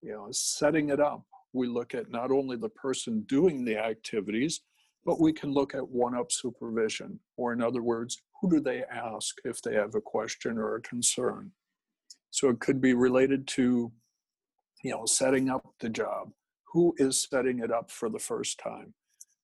You 0.00 0.12
know, 0.12 0.28
setting 0.30 0.88
it 0.88 0.98
up. 0.98 1.24
We 1.52 1.66
look 1.68 1.94
at 1.94 2.10
not 2.10 2.30
only 2.30 2.56
the 2.56 2.70
person 2.70 3.26
doing 3.28 3.66
the 3.66 3.76
activities, 3.76 4.62
but 5.04 5.20
we 5.20 5.30
can 5.30 5.52
look 5.52 5.74
at 5.74 5.86
one 5.86 6.16
up 6.16 6.32
supervision, 6.32 7.20
or 7.36 7.52
in 7.52 7.60
other 7.60 7.82
words, 7.82 8.16
who 8.40 8.50
do 8.50 8.60
they 8.60 8.82
ask 8.84 9.36
if 9.44 9.60
they 9.60 9.74
have 9.74 9.94
a 9.94 10.00
question 10.00 10.56
or 10.56 10.76
a 10.76 10.80
concern? 10.80 11.52
So 12.30 12.48
it 12.48 12.60
could 12.60 12.80
be 12.80 12.94
related 12.94 13.46
to, 13.48 13.92
you 14.82 14.90
know, 14.90 15.04
setting 15.04 15.50
up 15.50 15.74
the 15.80 15.90
job. 15.90 16.30
Who 16.72 16.94
is 16.96 17.28
setting 17.30 17.58
it 17.58 17.70
up 17.70 17.90
for 17.90 18.08
the 18.08 18.18
first 18.18 18.58
time? 18.58 18.94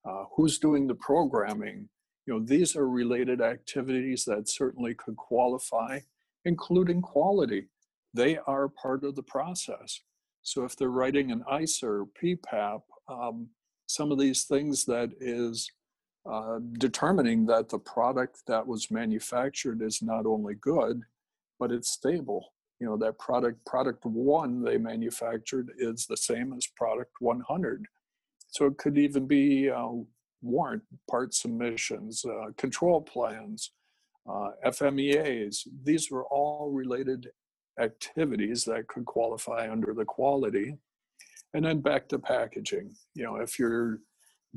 Uh, 0.09 0.25
who's 0.35 0.59
doing 0.59 0.87
the 0.87 0.95
programming? 0.95 1.91
You 2.27 2.35
know, 2.35 2.45
these 2.45 2.77
are 2.77 2.89
related 2.89 3.41
activities 3.41 4.25
that 4.25 4.49
certainly 4.49 4.95
could 4.95 5.17
qualify, 5.17 6.01
including 6.45 7.03
quality. 7.03 7.67
They 8.15 8.39
are 8.47 8.69
part 8.69 9.05
of 9.05 9.17
the 9.17 9.23
process. 9.23 10.01
So 10.43 10.65
if 10.65 10.77
they're 10.77 10.91
writing 10.91 11.31
an 11.31 11.45
ISIR, 11.51 12.07
PPAP, 12.23 12.83
um, 13.09 13.49
some 13.87 14.13
of 14.13 14.19
these 14.19 14.45
things 14.45 14.85
that 14.87 15.11
is 15.21 15.71
uh, 16.31 16.59
determining 16.75 17.47
that 17.47 17.69
the 17.69 17.79
product 17.79 18.43
that 18.47 18.67
was 18.67 18.91
manufactured 18.91 19.83
is 19.83 20.03
not 20.03 20.27
only 20.27 20.55
good, 20.55 21.01
but 21.59 21.73
it's 21.73 21.91
stable. 21.91 22.53
You 22.79 22.87
know, 22.87 22.97
that 22.99 23.19
product, 23.19 23.65
product 23.67 24.05
one 24.05 24.63
they 24.63 24.79
manufactured 24.79 25.71
is 25.79 26.07
the 26.07 26.17
same 26.17 26.53
as 26.53 26.67
product 26.67 27.13
100. 27.21 27.85
So 28.49 28.67
it 28.67 28.79
could 28.79 28.99
even 28.99 29.27
be 29.27 29.71
uh, 29.71 29.89
warrant 30.43 30.83
part 31.09 31.35
submissions, 31.35 32.25
uh, 32.25 32.53
control 32.57 33.01
plans, 33.01 33.73
uh, 34.29 34.51
FMEAs. 34.65 35.67
These 35.83 36.11
were 36.11 36.25
all 36.27 36.71
related 36.71 37.31
activities 37.79 38.65
that 38.65 38.89
could 38.89 39.05
qualify 39.05 39.71
under 39.71 39.95
the 39.95 40.05
quality. 40.05 40.77
And 41.55 41.65
then 41.65 41.81
back 41.81 42.09
to 42.09 42.19
packaging. 42.19 42.95
You 43.15 43.25
know, 43.25 43.37
if 43.37 43.59
you're 43.59 44.01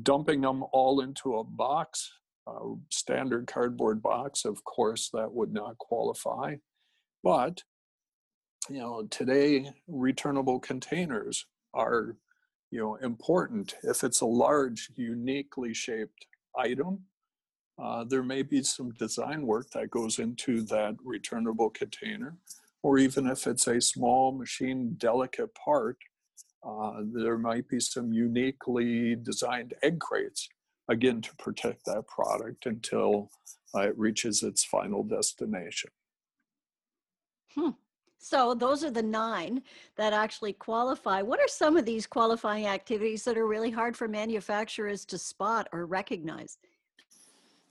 dumping 0.02 0.40
them 0.40 0.64
all 0.72 1.00
into 1.00 1.36
a 1.36 1.44
box, 1.44 2.10
a 2.46 2.74
standard 2.90 3.46
cardboard 3.46 4.02
box, 4.02 4.44
of 4.44 4.62
course, 4.64 5.10
that 5.12 5.32
would 5.32 5.52
not 5.52 5.78
qualify. 5.78 6.56
But, 7.22 7.62
you 8.68 8.78
know, 8.78 9.06
today 9.10 9.70
returnable 9.88 10.60
containers 10.60 11.46
are, 11.72 12.16
you 12.74 12.80
know, 12.80 12.96
important. 12.96 13.76
If 13.84 14.02
it's 14.02 14.20
a 14.20 14.26
large, 14.26 14.90
uniquely 14.96 15.72
shaped 15.72 16.26
item, 16.58 17.04
uh, 17.80 18.02
there 18.02 18.24
may 18.24 18.42
be 18.42 18.64
some 18.64 18.90
design 18.98 19.46
work 19.46 19.70
that 19.70 19.92
goes 19.92 20.18
into 20.18 20.62
that 20.62 20.96
returnable 21.04 21.70
container, 21.70 22.36
or 22.82 22.98
even 22.98 23.28
if 23.28 23.46
it's 23.46 23.68
a 23.68 23.80
small 23.80 24.32
machine 24.32 24.96
delicate 24.98 25.54
part, 25.54 25.98
uh, 26.68 27.02
there 27.12 27.38
might 27.38 27.68
be 27.68 27.78
some 27.78 28.12
uniquely 28.12 29.14
designed 29.14 29.74
egg 29.84 30.00
crates, 30.00 30.48
again, 30.88 31.20
to 31.20 31.30
protect 31.36 31.84
that 31.84 32.02
product 32.08 32.66
until 32.66 33.30
uh, 33.76 33.82
it 33.82 33.96
reaches 33.96 34.42
its 34.42 34.64
final 34.64 35.04
destination. 35.04 35.90
Hmm. 37.54 37.70
So 38.24 38.54
those 38.54 38.82
are 38.82 38.90
the 38.90 39.02
nine 39.02 39.60
that 39.96 40.14
actually 40.14 40.54
qualify. 40.54 41.20
What 41.20 41.40
are 41.40 41.46
some 41.46 41.76
of 41.76 41.84
these 41.84 42.06
qualifying 42.06 42.66
activities 42.66 43.22
that 43.24 43.36
are 43.36 43.46
really 43.46 43.70
hard 43.70 43.94
for 43.94 44.08
manufacturers 44.08 45.04
to 45.06 45.18
spot 45.18 45.68
or 45.72 45.84
recognize? 45.84 46.56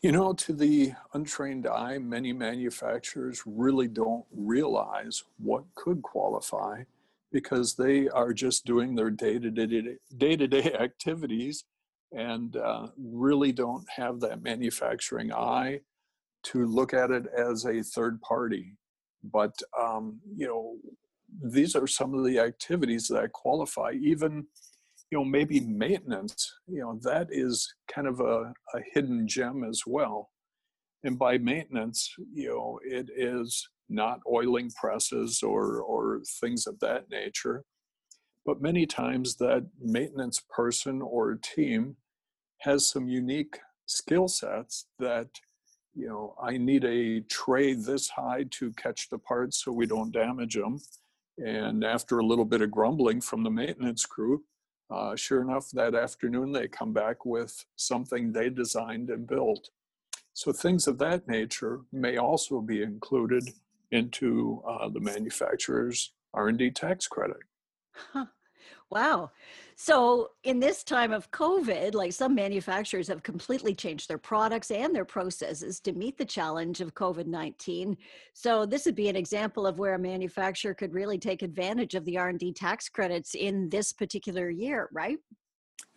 You 0.03 0.11
know, 0.11 0.31
to 0.33 0.53
the 0.53 0.93
untrained 1.15 1.65
eye, 1.65 1.97
many 1.97 2.33
manufacturers 2.33 3.41
really 3.47 3.87
don't 3.87 4.25
realize 4.31 5.23
what 5.39 5.63
could 5.73 6.03
qualify 6.03 6.83
because 7.31 7.73
they 7.73 8.07
are 8.09 8.31
just 8.31 8.63
doing 8.63 8.93
their 8.93 9.09
day-to-day 9.09 9.97
day-to-day 10.17 10.73
activities 10.79 11.63
and 12.11 12.57
uh, 12.57 12.89
really 12.95 13.51
don't 13.51 13.89
have 13.89 14.19
that 14.19 14.43
manufacturing 14.43 15.33
eye 15.33 15.79
to 16.43 16.67
look 16.67 16.93
at 16.93 17.09
it 17.09 17.25
as 17.35 17.65
a 17.65 17.81
third 17.81 18.21
party 18.21 18.77
but 19.23 19.53
um, 19.79 20.19
you 20.35 20.47
know 20.47 20.75
these 21.51 21.75
are 21.75 21.87
some 21.87 22.13
of 22.13 22.25
the 22.25 22.39
activities 22.39 23.07
that 23.07 23.31
qualify 23.31 23.91
even 23.99 24.45
you 25.11 25.17
know 25.17 25.25
maybe 25.25 25.59
maintenance 25.61 26.53
you 26.67 26.79
know 26.79 26.99
that 27.01 27.27
is 27.31 27.73
kind 27.91 28.07
of 28.07 28.19
a, 28.19 28.53
a 28.75 28.81
hidden 28.93 29.27
gem 29.27 29.63
as 29.63 29.81
well 29.85 30.29
and 31.03 31.17
by 31.17 31.37
maintenance 31.37 32.13
you 32.33 32.49
know 32.49 32.79
it 32.83 33.09
is 33.15 33.67
not 33.89 34.19
oiling 34.29 34.71
presses 34.71 35.43
or, 35.43 35.81
or 35.81 36.21
things 36.41 36.67
of 36.67 36.79
that 36.79 37.09
nature. 37.09 37.63
But 38.45 38.61
many 38.61 38.85
times 38.85 39.35
that 39.37 39.65
maintenance 39.79 40.41
person 40.49 41.01
or 41.01 41.35
team 41.35 41.95
has 42.59 42.89
some 42.89 43.07
unique 43.07 43.59
skill 43.85 44.27
sets 44.27 44.87
that 44.99 45.27
you 45.95 46.07
know, 46.07 46.35
I 46.41 46.57
need 46.57 46.83
a 46.85 47.21
tray 47.21 47.73
this 47.73 48.09
high 48.09 48.45
to 48.51 48.71
catch 48.73 49.09
the 49.09 49.17
parts 49.17 49.63
so 49.63 49.71
we 49.71 49.85
don't 49.85 50.11
damage 50.11 50.55
them. 50.55 50.79
And 51.37 51.83
after 51.83 52.19
a 52.19 52.25
little 52.25 52.45
bit 52.45 52.61
of 52.61 52.71
grumbling 52.71 53.21
from 53.21 53.43
the 53.43 53.49
maintenance 53.49 54.05
crew, 54.05 54.43
uh, 54.89 55.15
sure 55.15 55.41
enough, 55.41 55.69
that 55.71 55.95
afternoon 55.95 56.51
they 56.51 56.67
come 56.67 56.93
back 56.93 57.25
with 57.25 57.65
something 57.75 58.31
they 58.31 58.49
designed 58.49 59.09
and 59.09 59.27
built. 59.27 59.69
So 60.33 60.51
things 60.51 60.87
of 60.87 60.97
that 60.99 61.27
nature 61.27 61.81
may 61.91 62.17
also 62.17 62.59
be 62.59 62.81
included 62.81 63.43
into 63.91 64.61
uh, 64.67 64.89
the 64.89 64.99
manufacturer's 64.99 66.13
R&D 66.33 66.71
tax 66.71 67.07
credit. 67.07 67.37
Huh. 68.11 68.25
Wow. 68.93 69.31
So, 69.75 70.31
in 70.43 70.59
this 70.59 70.83
time 70.83 71.11
of 71.11 71.31
COVID, 71.31 71.95
like 71.95 72.13
some 72.13 72.35
manufacturers 72.35 73.07
have 73.07 73.23
completely 73.23 73.73
changed 73.73 74.07
their 74.07 74.19
products 74.19 74.69
and 74.69 74.95
their 74.95 75.05
processes 75.05 75.79
to 75.81 75.93
meet 75.93 76.17
the 76.17 76.25
challenge 76.25 76.79
of 76.79 76.93
COVID 76.93 77.25
19. 77.25 77.97
So, 78.33 78.65
this 78.65 78.85
would 78.85 78.95
be 78.95 79.09
an 79.09 79.15
example 79.15 79.65
of 79.65 79.79
where 79.79 79.95
a 79.95 79.99
manufacturer 79.99 80.73
could 80.73 80.93
really 80.93 81.17
take 81.17 81.41
advantage 81.41 81.95
of 81.95 82.05
the 82.05 82.17
R&D 82.17 82.53
tax 82.53 82.87
credits 82.87 83.33
in 83.35 83.69
this 83.69 83.91
particular 83.91 84.49
year, 84.49 84.89
right? 84.91 85.17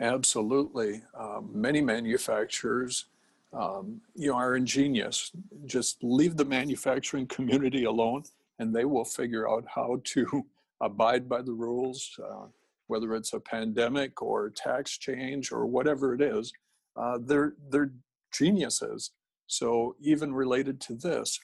Absolutely. 0.01 1.03
Um, 1.19 1.51
many 1.53 1.81
manufacturers, 1.81 3.07
um, 3.53 4.01
you 4.15 4.31
know, 4.31 4.37
are 4.37 4.57
ingenious. 4.57 5.33
Just 5.65 6.03
leave 6.03 6.37
the 6.37 6.45
manufacturing 6.45 7.27
community 7.27 7.85
alone, 7.85 8.25
and 8.59 8.75
they 8.75 8.85
will 8.85 9.05
figure 9.05 9.49
out 9.49 9.65
how 9.75 10.01
to 10.05 10.47
abide 10.81 11.29
by 11.29 11.43
the 11.43 11.53
rules. 11.53 12.19
Uh, 12.23 12.47
whether 12.87 13.15
it's 13.15 13.33
a 13.33 13.41
pandemic 13.41 14.23
or 14.23 14.51
tax 14.51 14.99
change 14.99 15.53
or 15.53 15.67
whatever 15.67 16.15
it 16.15 16.21
is, 16.21 16.53
uh, 16.97 17.19
they're 17.21 17.55
they're 17.71 17.93
geniuses. 18.33 19.13
So 19.47 19.97
even 20.01 20.35
related 20.35 20.81
to 20.83 20.95
this, 20.95 21.39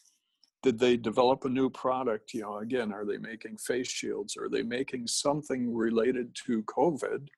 did 0.63 0.79
they 0.79 0.97
develop 0.97 1.45
a 1.45 1.49
new 1.49 1.71
product? 1.71 2.35
You 2.35 2.43
know, 2.43 2.59
again, 2.59 2.93
are 2.93 3.05
they 3.05 3.19
making 3.19 3.59
face 3.59 3.89
shields? 3.89 4.37
Are 4.37 4.49
they 4.49 4.63
making 4.63 5.07
something 5.07 5.75
related 5.75 6.35
to 6.47 6.63
COVID? 6.65 7.29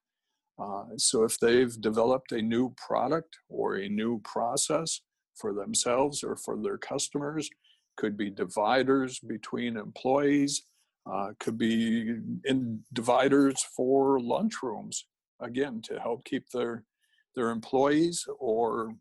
Uh, 0.59 0.85
so 0.97 1.25
if 1.25 1.39
they've 1.41 1.81
developed 1.81 2.33
a 2.33 2.41
new 2.41 2.75
product 2.77 3.37
or 3.49 3.77
a 3.77 3.89
new 3.89 4.21
process 4.21 5.01
for 5.35 5.53
themselves 5.53 6.23
or 6.23 6.37
for 6.37 6.57
their 6.57 6.79
customers, 6.79 7.51
could 7.97 8.17
be 8.17 8.31
dividers 8.31 9.19
between 9.21 9.77
employees, 9.77 10.63
uh, 11.11 11.29
could 11.39 11.59
be 11.59 12.17
in 12.45 12.81
dividers 12.93 13.65
for 13.77 14.19
lunchrooms, 14.19 15.03
again, 15.41 15.83
to 15.83 16.01
help 16.01 16.25
keep 16.25 16.49
their 16.51 16.85
their 17.35 17.51
employees 17.51 18.25
or 18.39 18.95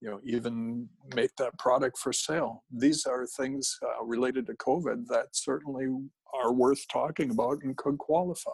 you 0.00 0.10
know 0.10 0.20
even 0.24 0.88
make 1.14 1.34
that 1.36 1.58
product 1.58 1.98
for 1.98 2.12
sale. 2.12 2.64
These 2.70 3.06
are 3.06 3.26
things 3.26 3.78
uh, 3.82 4.04
related 4.04 4.46
to 4.46 4.54
COVID 4.54 5.06
that 5.08 5.28
certainly 5.32 5.86
are 6.34 6.52
worth 6.52 6.84
talking 6.88 7.30
about 7.30 7.62
and 7.62 7.76
could 7.76 7.98
qualify. 7.98 8.50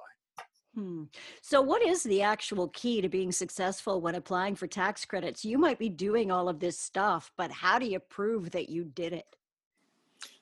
Hmm. 0.74 1.04
So, 1.42 1.60
what 1.60 1.82
is 1.82 2.02
the 2.02 2.22
actual 2.22 2.68
key 2.68 3.00
to 3.02 3.08
being 3.08 3.32
successful 3.32 4.00
when 4.00 4.14
applying 4.14 4.54
for 4.54 4.66
tax 4.66 5.04
credits? 5.04 5.44
You 5.44 5.58
might 5.58 5.78
be 5.78 5.90
doing 5.90 6.30
all 6.30 6.48
of 6.48 6.60
this 6.60 6.78
stuff, 6.78 7.30
but 7.36 7.50
how 7.50 7.78
do 7.78 7.86
you 7.86 7.98
prove 7.98 8.50
that 8.52 8.70
you 8.70 8.84
did 8.84 9.12
it? 9.12 9.36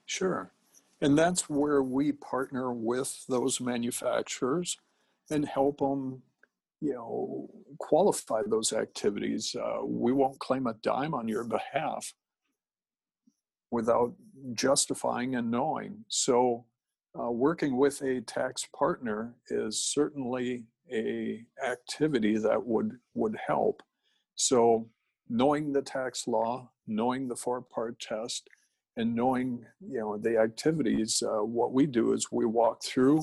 Sure. 0.06 0.52
And 1.00 1.16
that's 1.16 1.48
where 1.48 1.82
we 1.82 2.12
partner 2.12 2.72
with 2.72 3.24
those 3.28 3.60
manufacturers 3.60 4.76
and 5.30 5.46
help 5.46 5.78
them, 5.78 6.22
you 6.80 6.92
know, 6.92 7.48
qualify 7.78 8.42
those 8.46 8.72
activities. 8.72 9.54
Uh, 9.54 9.84
we 9.84 10.12
won't 10.12 10.38
claim 10.38 10.66
a 10.66 10.74
dime 10.74 11.14
on 11.14 11.28
your 11.28 11.44
behalf 11.44 12.12
without 13.70 14.14
justifying 14.52 15.36
and 15.36 15.50
knowing. 15.50 16.04
So, 16.08 16.66
uh, 17.18 17.30
working 17.30 17.76
with 17.76 18.02
a 18.02 18.20
tax 18.20 18.68
partner 18.76 19.34
is 19.48 19.82
certainly 19.82 20.64
a 20.92 21.44
activity 21.64 22.36
that 22.38 22.64
would 22.64 22.98
would 23.14 23.36
help. 23.46 23.82
So, 24.34 24.88
knowing 25.28 25.72
the 25.72 25.82
tax 25.82 26.28
law, 26.28 26.70
knowing 26.86 27.28
the 27.28 27.36
four 27.36 27.62
part 27.62 27.98
test, 27.98 28.48
and 28.96 29.14
knowing 29.14 29.64
you 29.80 29.98
know 29.98 30.16
the 30.16 30.38
activities 30.38 31.22
uh, 31.22 31.44
what 31.44 31.72
we 31.72 31.86
do 31.86 32.12
is 32.12 32.28
we 32.30 32.44
walk 32.44 32.82
through 32.82 33.22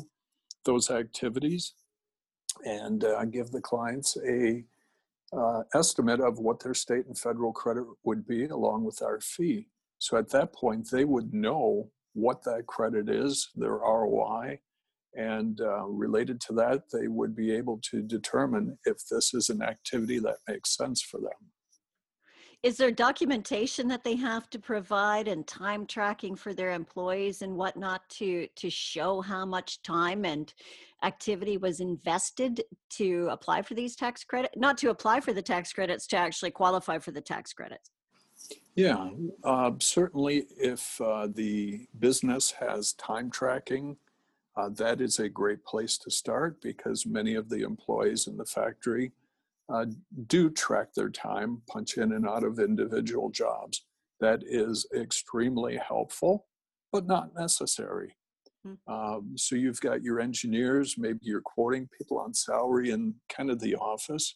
those 0.65 0.89
activities 0.89 1.73
and 2.65 3.03
uh, 3.03 3.23
give 3.25 3.51
the 3.51 3.62
clients 3.62 4.17
a 4.27 4.63
uh, 5.34 5.63
estimate 5.73 6.19
of 6.21 6.39
what 6.39 6.62
their 6.62 6.73
state 6.73 7.06
and 7.06 7.17
federal 7.17 7.51
credit 7.51 7.84
would 8.03 8.25
be 8.25 8.45
along 8.45 8.84
with 8.84 9.01
our 9.01 9.19
fee. 9.19 9.67
So 9.99 10.17
at 10.17 10.30
that 10.32 10.53
point 10.53 10.89
they 10.91 11.06
would 11.06 11.34
know 11.34 11.89
what 12.13 12.43
that 12.43 12.65
credit 12.65 13.10
is 13.10 13.49
their 13.56 13.77
roi 13.77 14.60
and 15.15 15.62
uh, 15.62 15.86
related 15.86 16.39
to 16.41 16.53
that 16.53 16.84
they 16.91 17.08
would 17.08 17.36
be 17.36 17.51
able 17.51 17.80
to 17.91 18.01
determine 18.01 18.77
if 18.86 18.97
this 19.10 19.34
is 19.34 19.49
an 19.49 19.62
activity 19.62 20.19
that 20.19 20.38
makes 20.47 20.75
sense 20.75 21.01
for 21.01 21.19
them 21.19 21.51
is 22.63 22.78
there 22.78 22.91
documentation 22.91 23.88
that 23.88 24.04
they 24.04 24.15
have 24.15 24.50
to 24.50 24.60
provide 24.60 25.28
and 25.28 25.46
time 25.46 25.86
tracking 25.86 26.36
for 26.36 26.54
their 26.54 26.72
employees 26.72 27.41
and 27.41 27.56
whatnot 27.56 28.08
to 28.10 28.48
to 28.56 28.70
show 28.70 29.22
how 29.22 29.46
much 29.46 29.82
time 29.84 30.26
and 30.26 30.54
activity 31.04 31.58
was 31.58 31.80
invested 31.80 32.63
to 32.89 33.28
apply 33.30 33.62
for 33.62 33.76
these 33.76 33.96
tax 33.96 34.24
credits? 34.24 34.56
Not 34.58 34.78
to 34.80 34.89
apply 34.89 35.20
for 35.20 35.34
the 35.34 35.41
tax 35.41 35.72
credits, 35.72 36.08
to 36.08 36.17
actually 36.17 36.52
qualify 36.52 36.98
for 36.98 37.12
the 37.12 37.22
tax 37.22 37.54
credits. 37.54 37.91
Yeah, 38.76 39.10
uh, 39.43 39.72
certainly. 39.80 40.46
If 40.58 41.00
uh, 41.00 41.28
the 41.32 41.88
business 42.00 42.52
has 42.52 42.93
time 42.93 43.30
tracking, 43.30 43.98
uh, 44.56 44.70
that 44.70 45.00
is 45.00 45.20
a 45.20 45.30
great 45.30 45.63
place 45.63 45.98
to 46.00 46.12
start 46.12 46.60
because 46.62 47.06
many 47.06 47.36
of 47.36 47.50
the 47.50 47.62
employees 47.62 48.26
in 48.26 48.38
the 48.38 48.46
factory 48.46 49.12
uh, 49.69 49.86
do 50.27 50.49
track 50.49 50.93
their 50.93 51.10
time, 51.10 51.62
punch 51.69 51.97
in 51.97 52.13
and 52.13 52.27
out 52.27 52.43
of 52.43 52.60
individual 52.60 53.30
jobs. 53.30 53.86
That 54.19 54.41
is 54.45 54.86
extremely 54.95 55.77
helpful, 55.77 56.47
but 56.91 57.06
not 57.06 57.36
necessary. 57.36 58.15
Mm-hmm. 58.65 58.93
Um, 58.93 59.38
so 59.38 59.56
you've 59.56 59.82
got 59.82 60.03
your 60.03 60.19
engineers, 60.19 60.95
maybe 60.97 61.19
you're 61.21 61.41
quoting 61.41 61.89
people 61.97 62.17
on 62.17 62.34
salary 62.34 62.91
in 62.91 63.15
kind 63.30 63.49
of 63.49 63.60
the 63.60 63.75
office. 63.75 64.36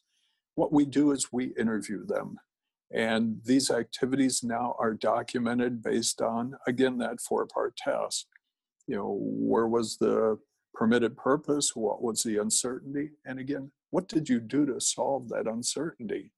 What 0.56 0.74
we 0.74 0.86
do 0.86 1.12
is 1.12 1.32
we 1.32 1.54
interview 1.58 2.06
them. 2.06 2.38
And 2.94 3.38
these 3.46 3.72
activities 3.72 4.44
now 4.44 4.76
are 4.78 4.94
documented 4.94 5.82
based 5.82 6.22
on, 6.22 6.56
again, 6.68 6.98
that 6.98 7.22
four 7.22 7.48
part 7.48 7.78
test. 7.78 8.28
You 8.86 8.98
know, 8.98 9.18
where 9.22 9.68
was 9.68 9.98
the 9.98 10.38
permitted 10.74 11.16
purpose? 11.16 11.72
What 11.74 12.02
was 12.02 12.24
the 12.24 12.38
uncertainty? 12.38 13.12
And 13.26 13.40
again, 13.40 13.72
what 13.92 14.08
did 14.08 14.28
you 14.28 14.40
do 14.40 14.66
to 14.66 14.82
solve 14.82 15.30
that 15.30 15.48
uncertainty? 15.48 16.32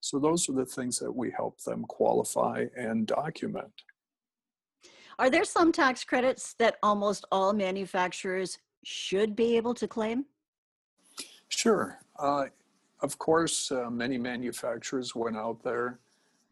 So, 0.00 0.18
those 0.18 0.48
are 0.48 0.54
the 0.54 0.64
things 0.64 0.98
that 1.00 1.12
we 1.12 1.30
help 1.30 1.60
them 1.62 1.82
qualify 1.82 2.66
and 2.76 3.06
document. 3.06 3.72
Are 5.18 5.28
there 5.28 5.44
some 5.44 5.70
tax 5.72 6.02
credits 6.02 6.54
that 6.54 6.78
almost 6.82 7.26
all 7.30 7.52
manufacturers 7.52 8.58
should 8.84 9.36
be 9.36 9.58
able 9.58 9.74
to 9.74 9.86
claim? 9.86 10.24
Sure. 11.50 11.98
Uh, 12.18 12.46
of 13.02 13.18
course, 13.18 13.70
uh, 13.70 13.90
many 13.90 14.16
manufacturers 14.16 15.14
went 15.14 15.36
out 15.36 15.62
there 15.62 15.98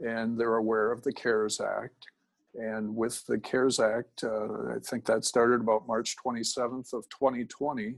and 0.01 0.39
they're 0.39 0.57
aware 0.57 0.93
of 0.93 1.03
the 1.03 1.13
CARES 1.13 1.61
Act. 1.61 2.07
And 2.55 2.95
with 2.95 3.25
the 3.27 3.39
CARES 3.39 3.81
Act, 3.81 4.25
uh, 4.25 4.75
I 4.75 4.79
think 4.85 5.05
that 5.07 5.25
started 5.25 5.61
about 5.61 5.87
March 5.87 6.17
27th 6.25 6.93
of 6.93 7.09
2020. 7.09 7.95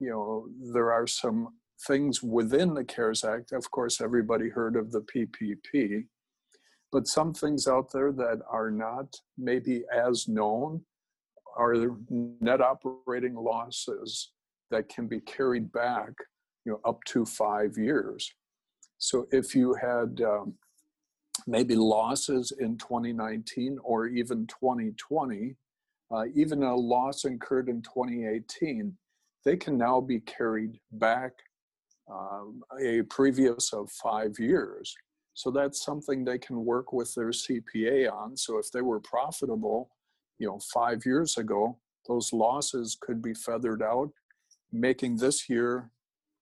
You 0.00 0.10
know, 0.10 0.46
there 0.72 0.92
are 0.92 1.06
some 1.06 1.54
things 1.86 2.22
within 2.22 2.74
the 2.74 2.84
CARES 2.84 3.24
Act. 3.24 3.52
Of 3.52 3.70
course, 3.70 4.00
everybody 4.00 4.48
heard 4.48 4.76
of 4.76 4.92
the 4.92 5.02
PPP, 5.02 6.04
but 6.92 7.06
some 7.06 7.34
things 7.34 7.66
out 7.66 7.92
there 7.92 8.12
that 8.12 8.40
are 8.50 8.70
not 8.70 9.14
maybe 9.36 9.84
as 9.92 10.28
known 10.28 10.82
are 11.56 11.96
net 12.10 12.60
operating 12.60 13.34
losses 13.34 14.32
that 14.70 14.88
can 14.88 15.06
be 15.06 15.20
carried 15.20 15.72
back, 15.72 16.12
you 16.64 16.72
know, 16.72 16.80
up 16.84 17.02
to 17.04 17.24
five 17.24 17.76
years. 17.76 18.32
So 18.98 19.26
if 19.30 19.54
you 19.54 19.74
had 19.74 20.20
um, 20.22 20.54
maybe 21.46 21.76
losses 21.76 22.52
in 22.58 22.78
2019 22.78 23.78
or 23.82 24.06
even 24.06 24.46
2020, 24.46 25.56
uh, 26.10 26.24
even 26.34 26.62
a 26.62 26.74
loss 26.74 27.24
incurred 27.24 27.68
in 27.68 27.82
2018, 27.82 28.96
they 29.44 29.56
can 29.56 29.76
now 29.76 30.00
be 30.00 30.20
carried 30.20 30.78
back 30.92 31.32
um, 32.10 32.62
a 32.80 33.02
previous 33.02 33.72
of 33.72 33.90
five 33.90 34.38
years. 34.38 34.94
So 35.34 35.50
that's 35.50 35.84
something 35.84 36.24
they 36.24 36.38
can 36.38 36.64
work 36.64 36.92
with 36.92 37.12
their 37.14 37.30
CPA 37.30 38.12
on. 38.12 38.36
So 38.36 38.58
if 38.58 38.70
they 38.70 38.82
were 38.82 39.00
profitable, 39.00 39.90
you 40.38 40.46
know, 40.46 40.60
five 40.72 41.04
years 41.04 41.36
ago, 41.38 41.78
those 42.06 42.32
losses 42.32 42.96
could 43.00 43.20
be 43.20 43.34
feathered 43.34 43.82
out, 43.82 44.10
making 44.72 45.16
this 45.16 45.48
year, 45.48 45.90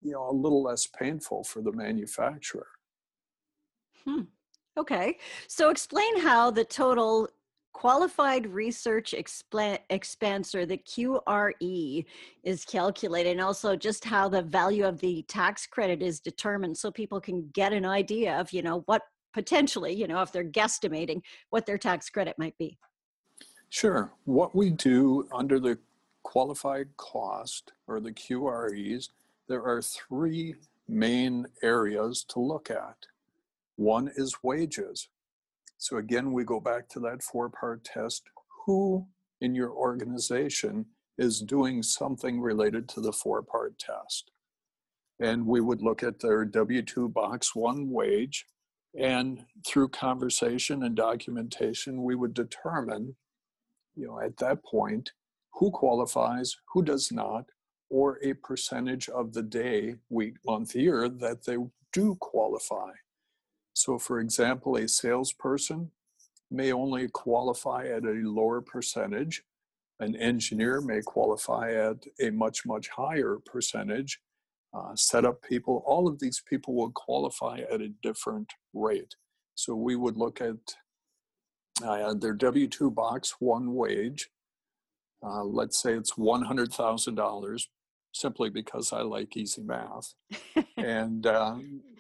you 0.03 0.13
know, 0.13 0.29
a 0.29 0.33
little 0.33 0.63
less 0.63 0.87
painful 0.87 1.45
for 1.45 1.63
the 1.63 1.73
manufacturer. 1.73 2.67
Hmm. 4.05 4.23
Okay. 4.77 5.19
So 5.47 5.71
explain 5.71 6.21
how 6.21 6.51
the 6.51 6.65
total 6.65 7.29
qualified 7.73 8.47
research 8.47 9.15
expense 9.15 10.55
or 10.55 10.67
the 10.67 10.79
QRE 10.79 12.05
is 12.45 12.65
calculated 12.65 13.31
and 13.31 13.41
also 13.41 13.75
just 13.77 14.05
how 14.05 14.29
the 14.29 14.43
value 14.43 14.85
of 14.85 15.01
the 15.01 15.23
tax 15.29 15.67
credit 15.67 16.03
is 16.03 16.21
determined 16.21 16.77
so 16.77 16.91
people 16.91 17.21
can 17.21 17.49
get 17.55 17.73
an 17.73 17.85
idea 17.85 18.39
of, 18.39 18.53
you 18.53 18.63
know, 18.63 18.83
what 18.87 19.03
potentially, 19.33 19.93
you 19.93 20.07
know, 20.07 20.21
if 20.21 20.31
they're 20.31 20.45
guesstimating 20.45 21.23
what 21.51 21.67
their 21.67 21.79
tax 21.79 22.11
credit 22.11 22.39
might 22.39 22.57
be. 22.59 22.79
Sure. 23.71 24.13
What 24.25 24.55
we 24.55 24.71
do 24.71 25.27
under 25.33 25.59
the 25.59 25.79
qualified 26.23 26.89
cost 26.99 27.73
or 27.87 28.01
the 28.01 28.13
QREs, 28.13 29.09
there 29.49 29.63
are 29.65 29.81
three 29.81 30.57
main 30.87 31.47
areas 31.63 32.23
to 32.29 32.39
look 32.39 32.71
at. 32.71 32.97
One 33.77 34.11
is 34.17 34.37
wages. 34.43 35.09
So 35.83 35.97
again, 35.97 36.31
we 36.31 36.45
go 36.45 36.61
back 36.61 36.89
to 36.91 37.01
that 37.01 37.25
four 37.25 37.51
part 37.51 37.83
test. 37.83 38.23
Who 38.67 39.05
in 39.41 39.53
your 39.57 39.73
organization 39.73 40.87
is 41.19 41.41
doing 41.41 41.83
something 41.83 42.41
related 42.41 42.89
to 42.91 43.01
the 43.01 43.13
four 43.13 43.43
part 43.43 43.81
test? 43.81 44.31
And 45.19 45.45
we 45.45 45.61
would 45.61 45.83
look 45.83 46.05
at 46.05 46.21
their 46.21 46.45
W 46.45 46.83
2 46.83 47.09
box 47.09 47.57
one 47.57 47.91
wage. 47.91 48.47
And 48.97 49.45
through 49.67 49.89
conversation 49.89 50.85
and 50.85 50.95
documentation, 50.95 52.05
we 52.05 52.15
would 52.15 52.33
determine, 52.33 53.17
you 53.97 54.07
know, 54.07 54.21
at 54.21 54.37
that 54.37 54.65
point, 54.65 55.11
who 55.55 55.73
qualifies, 55.73 56.55
who 56.73 56.85
does 56.85 57.11
not, 57.11 57.47
or 57.91 58.21
a 58.23 58.35
percentage 58.35 59.09
of 59.09 59.33
the 59.33 59.43
day, 59.43 59.97
week, 60.11 60.37
month, 60.47 60.77
year 60.77 61.09
that 61.09 61.45
they 61.45 61.57
do 61.93 62.17
qualify. 62.21 62.93
So, 63.75 63.99
for 63.99 64.21
example, 64.21 64.77
a 64.77 64.87
salesperson 64.87 65.91
may 66.51 66.73
only 66.73 67.09
qualify 67.09 67.87
at 67.87 68.05
a 68.05 68.21
lower 68.25 68.61
percentage. 68.61 69.43
An 70.01 70.15
engineer 70.17 70.81
may 70.81 71.01
qualify 71.01 71.73
at 71.73 72.05
a 72.21 72.31
much, 72.31 72.67
much 72.67 72.89
higher 72.89 73.39
percentage. 73.45 74.21
Uh, 74.75 74.95
setup 74.95 75.43
people, 75.43 75.83
all 75.87 76.09
of 76.09 76.19
these 76.19 76.43
people 76.49 76.75
will 76.75 76.91
qualify 76.93 77.61
at 77.71 77.81
a 77.81 77.93
different 78.03 78.51
rate. 78.75 79.15
So 79.55 79.75
we 79.75 79.97
would 79.97 80.17
look 80.17 80.41
at 80.41 80.57
uh, 81.85 82.15
their 82.15 82.35
W 82.35 82.67
2 82.69 82.91
box 82.91 83.37
one 83.39 83.75
wage. 83.75 84.31
Uh, 85.25 85.45
let's 85.45 85.81
say 85.81 85.93
it's 85.93 86.15
$100,000 86.15 87.67
simply 88.13 88.51
because 88.51 88.93
I 88.93 89.03
like 89.03 89.37
easy 89.37 89.63
math. 89.63 90.15
and, 90.77 91.27
uh, 91.27 91.57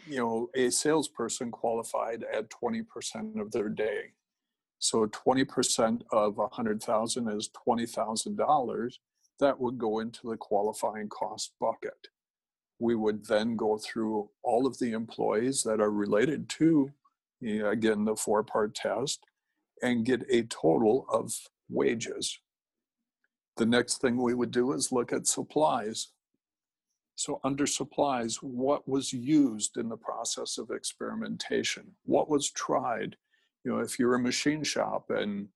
you 0.06 0.18
know, 0.18 0.48
a 0.54 0.70
salesperson 0.70 1.50
qualified 1.50 2.24
at 2.32 2.50
20% 2.50 3.40
of 3.40 3.50
their 3.50 3.68
day. 3.68 4.12
So 4.78 5.06
20% 5.06 6.02
of 6.10 6.36
100,000 6.36 7.28
is 7.28 7.50
$20,000. 7.66 8.92
That 9.40 9.60
would 9.60 9.78
go 9.78 10.00
into 10.00 10.28
the 10.28 10.36
qualifying 10.36 11.08
cost 11.08 11.52
bucket. 11.60 12.08
We 12.78 12.94
would 12.94 13.26
then 13.26 13.56
go 13.56 13.78
through 13.78 14.28
all 14.42 14.66
of 14.66 14.78
the 14.78 14.92
employees 14.92 15.62
that 15.62 15.80
are 15.80 15.90
related 15.90 16.48
to, 16.50 16.90
again, 17.42 18.04
the 18.04 18.16
four 18.16 18.42
part 18.42 18.74
test 18.74 19.20
and 19.82 20.04
get 20.04 20.24
a 20.28 20.42
total 20.44 21.06
of 21.12 21.32
wages 21.68 22.38
the 23.56 23.66
next 23.66 24.00
thing 24.00 24.16
we 24.16 24.34
would 24.34 24.50
do 24.50 24.72
is 24.72 24.92
look 24.92 25.12
at 25.12 25.26
supplies. 25.26 26.08
So, 27.14 27.40
under 27.44 27.66
supplies, 27.66 28.36
what 28.36 28.88
was 28.88 29.12
used 29.12 29.76
in 29.76 29.88
the 29.88 29.96
process 29.96 30.58
of 30.58 30.70
experimentation? 30.70 31.92
What 32.04 32.28
was 32.28 32.50
tried? 32.50 33.16
You 33.64 33.72
know, 33.72 33.78
if 33.78 33.98
you're 33.98 34.14
a 34.14 34.18
machine 34.18 34.64
shop 34.64 35.10
and 35.10 35.48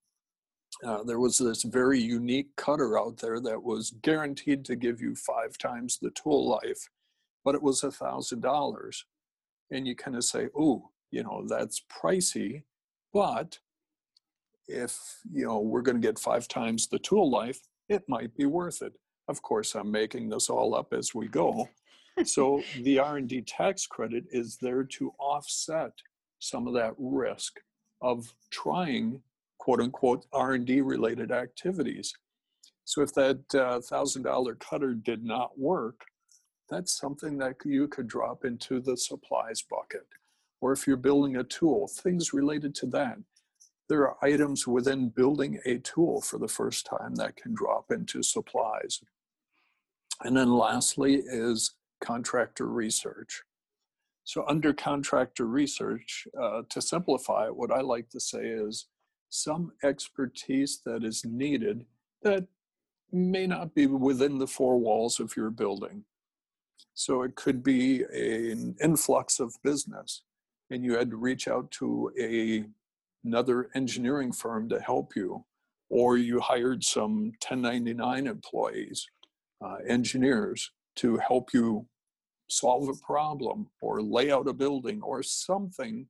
uh, 0.85 1.03
there 1.05 1.19
was 1.19 1.39
this 1.39 1.63
very 1.63 1.99
unique 1.99 2.55
cutter 2.57 2.99
out 2.99 3.19
there 3.19 3.41
that 3.41 3.63
was 3.63 3.95
guaranteed 4.03 4.65
to 4.67 4.77
give 4.77 5.01
you 5.01 5.15
five 5.15 5.57
times 5.57 5.99
the 5.99 6.11
tool 6.11 6.47
life, 6.49 6.89
but 7.45 7.55
it 7.55 7.63
was 7.63 7.83
a 7.83 7.91
thousand 7.91 8.41
dollars. 8.43 9.05
And 9.71 9.87
you 9.87 9.97
kind 9.97 10.17
of 10.17 10.25
say, 10.25 10.49
oh, 10.57 10.91
you 11.11 11.23
know, 11.23 11.45
that's 11.49 11.83
pricey, 11.91 12.63
but 13.13 13.59
if 14.69 15.21
you 15.33 15.47
know 15.47 15.61
we're 15.61 15.83
going 15.83 16.01
to 16.01 16.07
get 16.07 16.19
five 16.19 16.49
times 16.49 16.87
the 16.87 16.99
tool 16.99 17.31
life, 17.31 17.61
it 17.89 18.09
might 18.09 18.37
be 18.37 18.47
worth 18.47 18.83
it. 18.83 18.93
Of 19.29 19.43
course, 19.43 19.75
I'm 19.75 19.91
making 19.91 20.29
this 20.29 20.49
all 20.49 20.75
up 20.75 20.93
as 20.93 21.15
we 21.15 21.29
go. 21.29 21.69
so 22.25 22.63
the 22.81 22.99
R&D 22.99 23.43
tax 23.43 23.87
credit 23.87 24.25
is 24.31 24.59
there 24.61 24.85
to 24.85 25.13
offset 25.19 25.93
some 26.39 26.67
of 26.67 26.75
that 26.75 26.95
risk 26.99 27.61
of 28.01 28.35
trying 28.51 29.23
quote 29.59 29.81
unquote 29.81 30.27
R&D 30.33 30.81
related 30.81 31.33
activities. 31.33 32.15
So 32.85 33.03
if 33.03 33.13
that 33.15 33.41
uh, 33.53 33.81
$1000 33.81 34.59
cutter 34.61 34.95
did 34.95 35.25
not 35.25 35.59
work, 35.59 36.05
that's 36.71 36.97
something 36.97 37.39
that 37.39 37.57
you 37.65 37.89
could 37.89 38.07
drop 38.07 38.45
into 38.45 38.81
the 38.81 38.97
supplies 38.97 39.63
bucket. 39.63 40.07
Or 40.61 40.73
if 40.73 40.87
you're 40.87 40.97
building 40.97 41.37
a 41.37 41.45
tool, 41.45 41.89
things 41.89 42.33
related 42.33 42.75
to 42.77 42.87
that 42.87 43.19
there 43.89 44.09
are 44.09 44.17
items 44.23 44.67
within 44.67 45.09
building 45.09 45.61
a 45.65 45.79
tool 45.79 46.21
for 46.21 46.39
the 46.39 46.49
first 46.49 46.87
time 46.87 47.15
that 47.17 47.37
can 47.37 47.55
drop 47.55 47.91
into 47.91 48.23
supplies. 48.23 49.01
And 50.23 50.37
then 50.37 50.53
lastly 50.53 51.17
is 51.27 51.75
contractor 52.03 52.67
research. 52.67 53.43
So 54.25 54.45
under 54.49 54.73
contractor 54.73 55.47
research, 55.47 56.27
uh, 56.41 56.63
to 56.69 56.83
simplify 56.83 57.47
it, 57.47 57.57
what 57.57 57.71
I 57.71 57.81
like 57.81 58.09
to 58.11 58.21
say 58.21 58.45
is 58.45 58.87
some 59.29 59.73
expertise 59.85 60.81
that 60.85 61.05
is 61.05 61.25
needed 61.25 61.85
that 62.23 62.47
may 63.13 63.47
not 63.47 63.75
be 63.75 63.87
within 63.87 64.39
the 64.39 64.47
four 64.47 64.79
walls 64.79 65.21
of 65.21 65.37
your 65.37 65.51
building. 65.51 66.05
So 66.95 67.23
it 67.23 67.37
could 67.37 67.63
be 67.63 68.03
a, 68.13 68.51
an 68.51 68.75
influx 68.83 69.39
of 69.39 69.55
business 69.63 70.23
and 70.71 70.85
you 70.85 70.97
had 70.97 71.11
to 71.11 71.17
reach 71.17 71.47
out 71.47 71.71
to 71.73 72.11
a 72.21 72.65
another 73.27 73.69
engineering 73.75 74.33
firm 74.33 74.69
to 74.69 74.81
help 74.81 75.17
you, 75.17 75.45
or 75.91 76.17
you 76.17 76.41
hired 76.41 76.85
some 76.85 77.33
1099 77.47 78.27
employees, 78.27 79.07
uh, 79.65 79.77
engineers, 79.87 80.71
to 80.97 81.19
help 81.19 81.53
you 81.53 81.87
solve 82.49 82.89
a 82.89 83.05
problem 83.05 83.69
or 83.83 84.01
lay 84.01 84.31
out 84.31 84.49
a 84.49 84.53
building 84.53 85.03
or 85.03 85.23
something. 85.23 86.07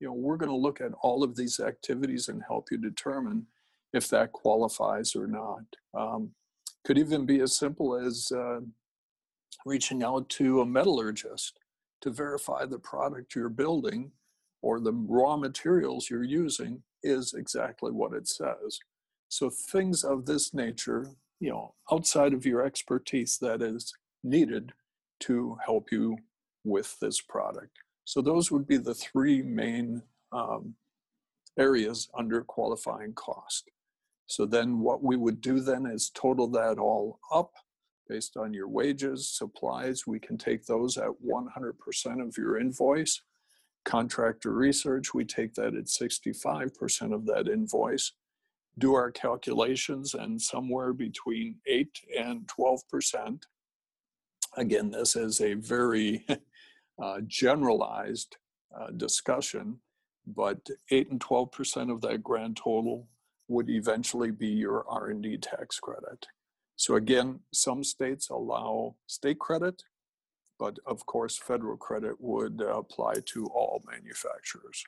You 0.00 0.08
know, 0.08 0.12
we're 0.12 0.36
going 0.36 0.50
to 0.50 0.56
look 0.56 0.80
at 0.80 0.92
all 1.02 1.24
of 1.24 1.34
these 1.34 1.58
activities 1.58 2.28
and 2.28 2.42
help 2.46 2.68
you 2.70 2.78
determine 2.78 3.46
if 3.94 4.08
that 4.08 4.32
qualifies 4.32 5.16
or 5.16 5.26
not. 5.26 5.64
Um, 5.94 6.30
could 6.84 6.98
even 6.98 7.26
be 7.26 7.40
as 7.40 7.56
simple 7.56 7.96
as 7.96 8.30
uh, 8.30 8.60
reaching 9.64 10.02
out 10.02 10.28
to 10.30 10.60
a 10.60 10.66
metallurgist 10.66 11.58
to 12.02 12.10
verify 12.10 12.64
the 12.64 12.78
product 12.78 13.34
you're 13.34 13.48
building 13.48 14.12
or 14.62 14.80
the 14.80 14.92
raw 14.92 15.36
materials 15.36 16.10
you're 16.10 16.24
using 16.24 16.82
is 17.02 17.34
exactly 17.34 17.92
what 17.92 18.12
it 18.12 18.26
says. 18.28 18.78
So 19.28 19.50
things 19.50 20.04
of 20.04 20.26
this 20.26 20.54
nature, 20.54 21.10
you 21.40 21.50
know, 21.50 21.74
outside 21.92 22.32
of 22.32 22.46
your 22.46 22.64
expertise 22.64 23.38
that 23.40 23.62
is 23.62 23.92
needed 24.24 24.72
to 25.20 25.56
help 25.64 25.92
you 25.92 26.16
with 26.64 26.98
this 27.00 27.20
product. 27.20 27.78
So 28.04 28.20
those 28.20 28.50
would 28.50 28.66
be 28.66 28.78
the 28.78 28.94
three 28.94 29.42
main 29.42 30.02
um, 30.32 30.74
areas 31.58 32.08
under 32.16 32.42
qualifying 32.42 33.12
cost. 33.14 33.70
So 34.26 34.44
then 34.46 34.80
what 34.80 35.02
we 35.02 35.16
would 35.16 35.40
do 35.40 35.60
then 35.60 35.86
is 35.86 36.10
total 36.14 36.48
that 36.48 36.78
all 36.78 37.20
up 37.32 37.52
based 38.08 38.36
on 38.36 38.54
your 38.54 38.68
wages, 38.68 39.28
supplies. 39.28 40.06
We 40.06 40.18
can 40.18 40.38
take 40.38 40.64
those 40.64 40.96
at 40.96 41.10
100% 41.26 42.26
of 42.26 42.38
your 42.38 42.58
invoice 42.58 43.20
contractor 43.84 44.52
research, 44.52 45.14
we 45.14 45.24
take 45.24 45.54
that 45.54 45.74
at 45.74 45.86
65% 45.86 47.14
of 47.14 47.26
that 47.26 47.48
invoice, 47.48 48.12
do 48.78 48.94
our 48.94 49.10
calculations, 49.10 50.14
and 50.14 50.40
somewhere 50.40 50.92
between 50.92 51.56
8 51.66 51.88
and 52.18 52.46
12%. 52.46 53.42
Again, 54.56 54.90
this 54.90 55.16
is 55.16 55.40
a 55.40 55.54
very 55.54 56.26
uh, 57.02 57.20
generalized 57.26 58.36
uh, 58.78 58.90
discussion, 58.96 59.78
but 60.26 60.58
8 60.90 61.10
and 61.10 61.20
12% 61.20 61.92
of 61.92 62.00
that 62.02 62.22
grand 62.22 62.56
total 62.56 63.08
would 63.48 63.70
eventually 63.70 64.30
be 64.30 64.48
your 64.48 64.84
R&D 64.88 65.38
tax 65.38 65.80
credit. 65.80 66.26
So 66.76 66.94
again, 66.94 67.40
some 67.52 67.82
states 67.82 68.30
allow 68.30 68.94
state 69.06 69.38
credit, 69.38 69.82
but 70.58 70.78
of 70.86 71.06
course, 71.06 71.36
federal 71.36 71.76
credit 71.76 72.16
would 72.20 72.60
uh, 72.60 72.78
apply 72.78 73.14
to 73.26 73.46
all 73.46 73.82
manufacturers. 73.90 74.84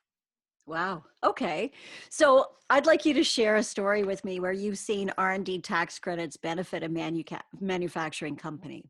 Wow. 0.67 1.05
Okay. 1.25 1.73
So 2.11 2.47
I'd 2.69 2.87
like 2.87 3.05
you 3.05 3.15
to 3.15 3.25
share 3.25 3.57
a 3.57 3.63
story 3.63 4.05
with 4.05 4.25
me 4.25 4.41
where 4.41 4.53
you've 4.53 4.79
seen 4.79 5.13
R&D 5.19 5.61
tax 5.61 5.99
credits 5.99 6.37
benefit 6.37 6.83
a 6.83 6.89
manu- 6.89 7.25
manufacturing 7.61 8.37
company. 8.37 8.85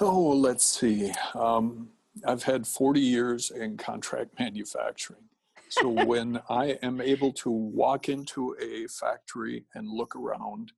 Oh, 0.00 0.28
let's 0.28 0.64
see. 0.64 1.12
Um, 1.34 1.88
I've 2.24 2.42
had 2.42 2.66
40 2.66 3.00
years 3.00 3.50
in 3.50 3.76
contract 3.76 4.30
manufacturing. 4.38 5.24
so 5.68 5.88
when 5.88 6.40
I 6.48 6.78
am 6.82 7.00
able 7.00 7.32
to 7.32 7.50
walk 7.50 8.08
into 8.08 8.56
a 8.60 8.86
factory 8.86 9.64
and 9.74 9.88
look 9.88 10.14
around, 10.14 10.72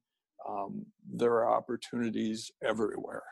um, 0.49 0.87
there 1.13 1.33
are 1.33 1.55
opportunities 1.55 2.51
everywhere. 2.63 3.25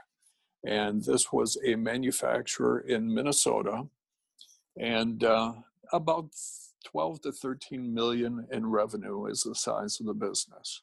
And 0.66 1.04
this 1.04 1.32
was 1.32 1.58
a 1.64 1.74
manufacturer 1.74 2.80
in 2.80 3.12
Minnesota, 3.12 3.86
and 4.78 5.22
uh, 5.22 5.52
about 5.92 6.30
12 6.86 7.22
to 7.22 7.32
13 7.32 7.92
million 7.92 8.46
in 8.50 8.66
revenue 8.66 9.26
is 9.26 9.42
the 9.42 9.54
size 9.54 10.00
of 10.00 10.06
the 10.06 10.14
business. 10.14 10.82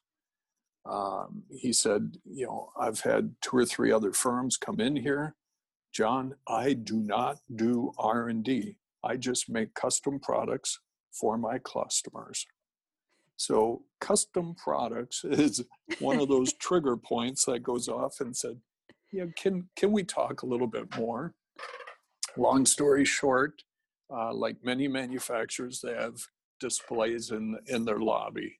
Um, 0.84 1.44
he 1.50 1.72
said, 1.72 2.16
you 2.24 2.46
know, 2.46 2.72
I've 2.78 3.00
had 3.00 3.34
two 3.40 3.56
or 3.56 3.64
three 3.64 3.92
other 3.92 4.12
firms 4.12 4.56
come 4.56 4.80
in 4.80 4.96
here. 4.96 5.36
John, 5.92 6.34
I 6.48 6.72
do 6.72 6.96
not 6.96 7.38
do 7.54 7.92
R&D. 7.98 8.76
I 9.04 9.16
just 9.16 9.48
make 9.48 9.74
custom 9.74 10.18
products 10.18 10.80
for 11.12 11.36
my 11.36 11.58
customers. 11.58 12.46
So 13.36 13.82
custom 14.00 14.54
products 14.54 15.24
is 15.28 15.64
one 15.98 16.18
of 16.18 16.28
those 16.28 16.52
trigger 16.60 16.96
points 16.96 17.44
that 17.44 17.62
goes 17.62 17.88
off 17.88 18.20
and 18.20 18.36
said, 18.36 18.60
yeah, 19.12 19.26
can 19.36 19.68
can 19.76 19.92
we 19.92 20.02
talk 20.02 20.42
a 20.42 20.46
little 20.46 20.66
bit 20.66 20.96
more? 20.96 21.34
Long 22.36 22.64
story 22.64 23.04
short, 23.04 23.62
uh, 24.12 24.32
like 24.32 24.56
many 24.64 24.88
manufacturers, 24.88 25.80
they 25.80 25.94
have 25.94 26.16
displays 26.60 27.30
in 27.30 27.58
in 27.66 27.84
their 27.84 27.98
lobby, 27.98 28.58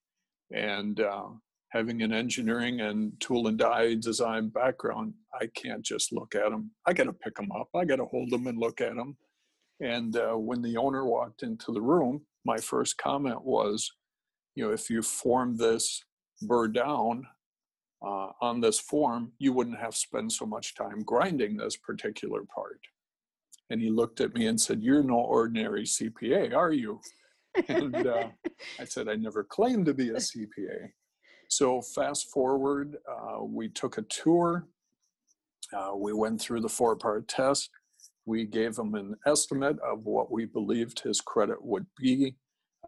and 0.52 1.00
uh, 1.00 1.28
having 1.70 2.02
an 2.02 2.12
engineering 2.12 2.82
and 2.82 3.18
tool 3.18 3.48
and 3.48 3.58
die 3.58 3.94
design 3.94 4.50
background, 4.50 5.14
I 5.40 5.46
can't 5.54 5.82
just 5.82 6.12
look 6.12 6.34
at 6.34 6.50
them. 6.50 6.70
I 6.86 6.92
got 6.92 7.04
to 7.04 7.14
pick 7.14 7.34
them 7.34 7.50
up. 7.52 7.68
I 7.74 7.86
got 7.86 7.96
to 7.96 8.04
hold 8.04 8.30
them 8.30 8.46
and 8.46 8.58
look 8.58 8.82
at 8.82 8.94
them. 8.94 9.16
And 9.80 10.14
uh, 10.16 10.34
when 10.34 10.60
the 10.60 10.76
owner 10.76 11.06
walked 11.06 11.42
into 11.42 11.72
the 11.72 11.80
room, 11.80 12.26
my 12.44 12.58
first 12.58 12.98
comment 12.98 13.42
was, 13.42 13.90
you 14.54 14.64
know, 14.64 14.72
if 14.72 14.90
you 14.90 15.00
form 15.00 15.56
this 15.56 16.04
burr 16.42 16.68
down 16.68 17.26
uh, 18.04 18.28
on 18.40 18.60
this 18.60 18.80
form, 18.80 19.32
you 19.38 19.52
wouldn't 19.52 19.78
have 19.78 19.94
spent 19.94 20.32
so 20.32 20.44
much 20.44 20.74
time 20.74 21.02
grinding 21.04 21.56
this 21.56 21.76
particular 21.76 22.42
part. 22.54 22.80
And 23.70 23.80
he 23.80 23.90
looked 23.90 24.20
at 24.20 24.34
me 24.34 24.46
and 24.46 24.60
said, 24.60 24.82
You're 24.82 25.02
no 25.02 25.18
ordinary 25.18 25.84
CPA, 25.84 26.54
are 26.54 26.72
you? 26.72 27.00
And 27.68 27.94
uh, 28.06 28.28
I 28.80 28.84
said, 28.84 29.08
I 29.08 29.14
never 29.14 29.44
claimed 29.44 29.86
to 29.86 29.94
be 29.94 30.08
a 30.10 30.14
CPA. 30.14 30.90
So, 31.48 31.82
fast 31.82 32.30
forward, 32.30 32.96
uh, 33.06 33.44
we 33.44 33.68
took 33.68 33.98
a 33.98 34.02
tour. 34.02 34.66
Uh, 35.72 35.92
we 35.96 36.12
went 36.12 36.40
through 36.40 36.60
the 36.60 36.68
four 36.68 36.96
part 36.96 37.28
test. 37.28 37.70
We 38.24 38.46
gave 38.46 38.78
him 38.78 38.94
an 38.94 39.16
estimate 39.26 39.78
of 39.80 40.06
what 40.06 40.30
we 40.30 40.46
believed 40.46 41.00
his 41.00 41.20
credit 41.20 41.62
would 41.62 41.86
be. 41.98 42.36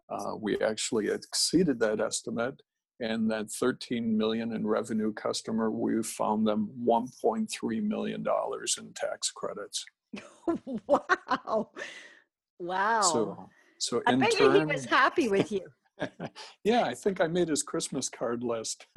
Uh, 0.08 0.36
we 0.40 0.58
actually 0.60 1.08
exceeded 1.08 1.78
that 1.80 2.00
estimate 2.00 2.60
and 3.00 3.30
that 3.30 3.50
13 3.50 4.16
million 4.16 4.52
in 4.52 4.66
revenue 4.66 5.12
customer 5.12 5.70
we 5.70 6.02
found 6.02 6.46
them 6.46 6.70
1.3 6.84 7.82
million 7.82 8.22
dollars 8.22 8.78
in 8.78 8.92
tax 8.94 9.30
credits. 9.30 9.84
Wow. 10.86 11.70
Wow. 12.58 13.00
So 13.00 13.50
so 13.78 14.02
i 14.06 14.14
bet 14.14 14.32
turn, 14.32 14.60
he 14.60 14.74
was 14.74 14.84
happy 14.84 15.28
with 15.28 15.50
you. 15.50 15.66
Yeah 16.64 16.84
i 16.84 16.94
think 16.94 17.20
i 17.20 17.26
made 17.26 17.48
his 17.48 17.62
christmas 17.62 18.08
card 18.08 18.42
list. 18.42 18.86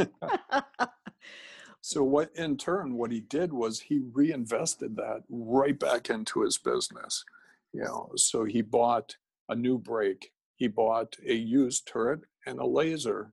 So 1.81 2.03
what 2.03 2.35
in 2.35 2.57
turn 2.57 2.95
what 2.95 3.11
he 3.11 3.21
did 3.21 3.53
was 3.53 3.79
he 3.79 4.01
reinvested 4.11 4.97
that 4.97 5.21
right 5.29 5.77
back 5.79 6.09
into 6.09 6.41
his 6.41 6.57
business 6.57 7.23
you 7.71 7.81
know? 7.83 8.09
So 8.15 8.43
he 8.43 8.61
bought 8.61 9.15
a 9.47 9.55
new 9.55 9.77
brake 9.77 10.31
he 10.57 10.67
bought 10.67 11.15
a 11.25 11.33
used 11.33 11.87
turret 11.87 12.21
and 12.45 12.59
a 12.59 12.65
laser 12.65 13.31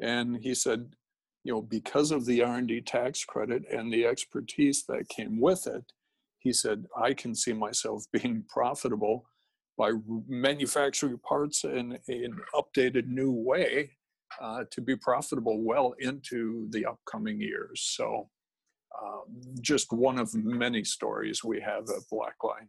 and 0.00 0.36
he 0.42 0.54
said 0.54 0.94
you 1.44 1.52
know 1.52 1.62
because 1.62 2.10
of 2.10 2.26
the 2.26 2.42
r&d 2.42 2.80
tax 2.82 3.24
credit 3.24 3.64
and 3.70 3.92
the 3.92 4.06
expertise 4.06 4.84
that 4.88 5.08
came 5.08 5.40
with 5.40 5.66
it 5.66 5.92
he 6.38 6.52
said 6.52 6.84
i 6.96 7.12
can 7.12 7.34
see 7.34 7.52
myself 7.52 8.04
being 8.12 8.44
profitable 8.48 9.26
by 9.78 9.92
manufacturing 10.28 11.18
parts 11.18 11.64
in 11.64 11.98
an 12.08 12.40
updated 12.54 13.06
new 13.06 13.32
way 13.32 13.90
uh, 14.40 14.64
to 14.70 14.80
be 14.80 14.96
profitable 14.96 15.60
well 15.60 15.94
into 15.98 16.66
the 16.70 16.86
upcoming 16.86 17.40
years. 17.40 17.80
So 17.96 18.28
um, 19.02 19.24
just 19.60 19.92
one 19.92 20.18
of 20.18 20.34
many 20.34 20.84
stories 20.84 21.42
we 21.42 21.60
have 21.60 21.84
at 21.84 22.02
blackline. 22.12 22.68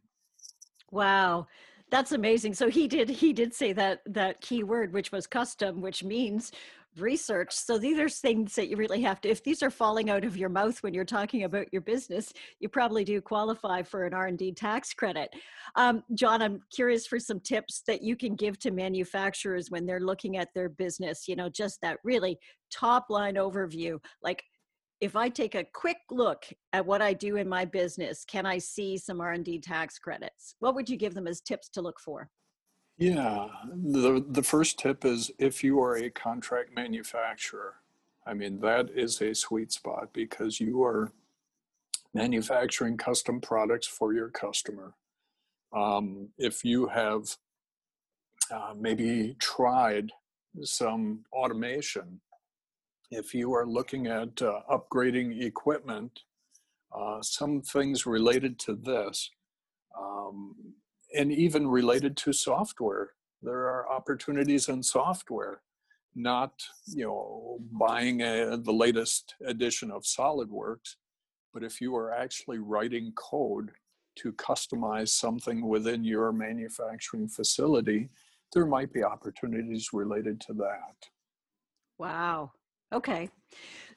Wow. 0.92 1.48
That's 1.90 2.12
amazing. 2.12 2.56
So 2.56 2.70
he 2.70 2.88
did 2.88 3.10
he 3.10 3.34
did 3.34 3.54
say 3.54 3.74
that 3.74 4.02
that 4.08 4.42
key 4.42 4.64
word 4.64 4.94
which 4.94 5.12
was 5.12 5.28
custom 5.28 5.82
which 5.82 6.04
means 6.04 6.52
research. 7.00 7.54
So 7.54 7.78
these 7.78 8.00
are 8.00 8.10
things 8.10 8.56
that 8.56 8.68
you 8.68 8.78
really 8.78 9.02
have 9.02 9.22
to 9.22 9.30
if 9.30 9.44
these 9.44 9.64
are 9.64 9.70
falling 9.70 10.10
out 10.10 10.24
of 10.24 10.38
your 10.38 10.50
mouth 10.50 10.82
when 10.84 10.94
you're 10.94 11.06
talking 11.06 11.44
about 11.44 11.72
your 11.72 11.82
business 11.82 12.34
you 12.60 12.70
probably 12.70 13.04
do 13.04 13.20
qualify 13.22 13.82
for 13.82 14.06
an 14.06 14.14
r&d 14.14 14.52
tax 14.54 14.94
credit. 14.94 15.34
Um, 15.76 16.04
john 16.14 16.42
i'm 16.42 16.62
curious 16.74 17.08
for 17.08 17.20
some 17.20 17.40
tips 17.40 17.82
that 17.88 18.02
you 18.02 18.16
can 18.16 18.36
give 18.36 18.60
to 18.60 18.72
manufacturers 18.72 19.72
when 19.72 19.86
they're 19.86 20.00
looking 20.00 20.38
at 20.38 20.50
their 20.54 20.70
business 20.70 21.28
you 21.28 21.36
know 21.36 21.50
just 21.50 21.80
that 21.82 22.00
really 22.04 22.38
top 22.72 23.06
line 23.10 23.36
overview. 23.36 24.00
Like 24.22 24.44
if 25.02 25.16
i 25.16 25.30
take 25.30 25.56
a 25.56 25.66
quick 25.74 25.98
look 26.12 26.46
at 26.74 26.86
what 26.86 27.02
i 27.02 27.14
do 27.14 27.38
in 27.38 27.48
my 27.48 27.66
business 27.66 28.24
can 28.26 28.46
i 28.46 28.58
see 28.58 28.98
some 28.98 29.20
r&d 29.20 29.60
tax 29.60 29.98
credits? 30.00 30.56
What 30.60 30.76
would 30.76 30.90
you 30.90 30.98
give 30.98 31.14
them 31.14 31.28
as 31.28 31.42
tips 31.42 31.70
to 31.70 31.82
look 31.82 32.00
for 32.00 32.30
yeah, 33.04 33.48
the 33.68 34.24
the 34.26 34.44
first 34.44 34.80
tip 34.80 35.04
is 35.04 35.30
if 35.38 35.62
you 35.62 35.82
are 35.82 35.98
a 35.98 36.10
contract 36.10 36.74
manufacturer, 36.74 37.76
I 38.26 38.34
mean 38.34 38.62
that 38.62 38.90
is 38.96 39.22
a 39.22 39.36
sweet 39.36 39.74
spot 39.74 40.14
because 40.14 40.62
you 40.62 40.82
are 40.84 41.12
manufacturing 42.14 42.96
custom 42.96 43.42
products 43.42 43.88
for 43.88 44.14
your 44.14 44.30
customer. 44.30 44.94
Um, 45.76 46.30
if 46.38 46.64
you 46.64 46.88
have 46.88 47.36
uh, 48.50 48.74
maybe 48.80 49.36
tried 49.38 50.12
some 50.62 51.26
automation, 51.34 52.22
if 53.12 53.34
you 53.34 53.54
are 53.54 53.66
looking 53.66 54.08
at 54.08 54.42
uh, 54.42 54.62
upgrading 54.72 55.44
equipment, 55.44 56.22
uh, 56.98 57.22
some 57.22 57.62
things 57.62 58.06
related 58.06 58.60
to 58.60 58.76
this. 58.76 59.30
Um, 60.00 60.76
and 61.16 61.32
even 61.32 61.68
related 61.68 62.18
to 62.18 62.34
software. 62.34 63.12
There 63.42 63.68
are 63.68 63.92
opportunities 63.92 64.70
in 64.70 64.84
software 64.84 65.62
not 66.16 66.52
you 66.88 67.06
know 67.06 67.58
buying 67.72 68.22
a, 68.22 68.58
the 68.58 68.72
latest 68.72 69.36
edition 69.46 69.90
of 69.90 70.04
solidworks 70.04 70.96
but 71.54 71.64
if 71.64 71.82
you 71.82 71.96
are 71.96 72.12
actually 72.12 72.60
writing 72.60 73.12
code 73.16 73.72
to 74.16 74.32
customize 74.34 75.10
something 75.10 75.68
within 75.68 76.04
your 76.04 76.32
manufacturing 76.32 77.28
facility 77.28 78.10
there 78.54 78.66
might 78.66 78.94
be 78.94 79.04
opportunities 79.04 79.90
related 79.94 80.40
to 80.40 80.54
that. 80.54 81.10
Wow. 81.98 82.52
Okay. 82.94 83.28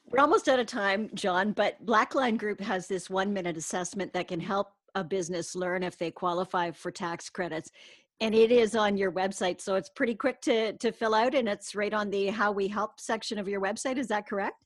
We're 0.09 0.21
almost 0.21 0.47
out 0.49 0.59
of 0.59 0.65
time 0.65 1.09
john 1.13 1.51
but 1.51 1.85
blackline 1.85 2.37
group 2.37 2.61
has 2.61 2.87
this 2.87 3.09
one 3.09 3.33
minute 3.33 3.57
assessment 3.57 4.13
that 4.13 4.27
can 4.27 4.39
help 4.39 4.71
a 4.99 5.03
business 5.03 5.55
learn 5.55 5.83
if 5.83 5.97
they 5.97 6.11
qualify 6.11 6.71
for 6.71 6.91
tax 6.91 7.29
credits 7.29 7.71
and 8.19 8.33
it 8.33 8.51
is 8.51 8.75
on 8.75 8.97
your 8.97 9.11
website 9.11 9.61
so 9.61 9.75
it's 9.75 9.89
pretty 9.89 10.15
quick 10.15 10.41
to 10.41 10.73
to 10.73 10.91
fill 10.91 11.13
out 11.13 11.35
and 11.35 11.47
it's 11.47 11.75
right 11.75 11.93
on 11.93 12.09
the 12.09 12.27
how 12.27 12.51
we 12.51 12.67
help 12.67 12.99
section 12.99 13.37
of 13.37 13.47
your 13.47 13.61
website 13.61 13.97
is 13.97 14.07
that 14.07 14.27
correct? 14.27 14.63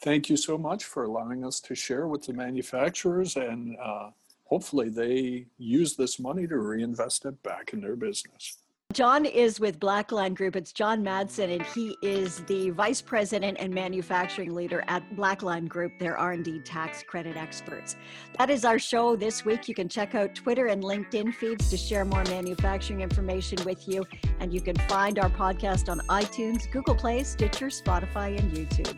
Thank 0.00 0.30
you 0.30 0.36
so 0.36 0.56
much 0.56 0.84
for 0.84 1.04
allowing 1.04 1.44
us 1.44 1.60
to 1.60 1.74
share 1.74 2.06
with 2.06 2.22
the 2.22 2.32
manufacturers, 2.32 3.36
and 3.36 3.76
uh, 3.82 4.10
hopefully 4.44 4.88
they 4.88 5.46
use 5.58 5.96
this 5.96 6.18
money 6.18 6.46
to 6.46 6.56
reinvest 6.56 7.24
it 7.24 7.42
back 7.42 7.72
in 7.72 7.80
their 7.80 7.96
business. 7.96 8.58
John 8.94 9.26
is 9.26 9.60
with 9.60 9.78
Blackline 9.78 10.34
Group. 10.34 10.56
It's 10.56 10.72
John 10.72 11.04
Madsen, 11.04 11.52
and 11.52 11.62
he 11.62 11.94
is 12.00 12.38
the 12.46 12.70
vice 12.70 13.02
president 13.02 13.58
and 13.60 13.72
manufacturing 13.72 14.54
leader 14.54 14.82
at 14.88 15.02
Blackline 15.14 15.68
Group. 15.68 15.92
They're 16.00 16.16
R&D 16.16 16.60
tax 16.60 17.02
credit 17.02 17.36
experts. 17.36 17.96
That 18.38 18.48
is 18.48 18.64
our 18.64 18.78
show 18.78 19.14
this 19.14 19.44
week. 19.44 19.68
You 19.68 19.74
can 19.74 19.90
check 19.90 20.14
out 20.14 20.34
Twitter 20.34 20.68
and 20.68 20.82
LinkedIn 20.82 21.34
feeds 21.34 21.68
to 21.68 21.76
share 21.76 22.06
more 22.06 22.24
manufacturing 22.24 23.02
information 23.02 23.58
with 23.66 23.86
you, 23.86 24.06
and 24.40 24.54
you 24.54 24.62
can 24.62 24.76
find 24.88 25.18
our 25.18 25.28
podcast 25.28 25.90
on 25.90 26.00
iTunes, 26.08 26.68
Google 26.70 26.94
Play, 26.94 27.24
Stitcher, 27.24 27.66
Spotify, 27.66 28.38
and 28.38 28.50
YouTube. 28.50 28.96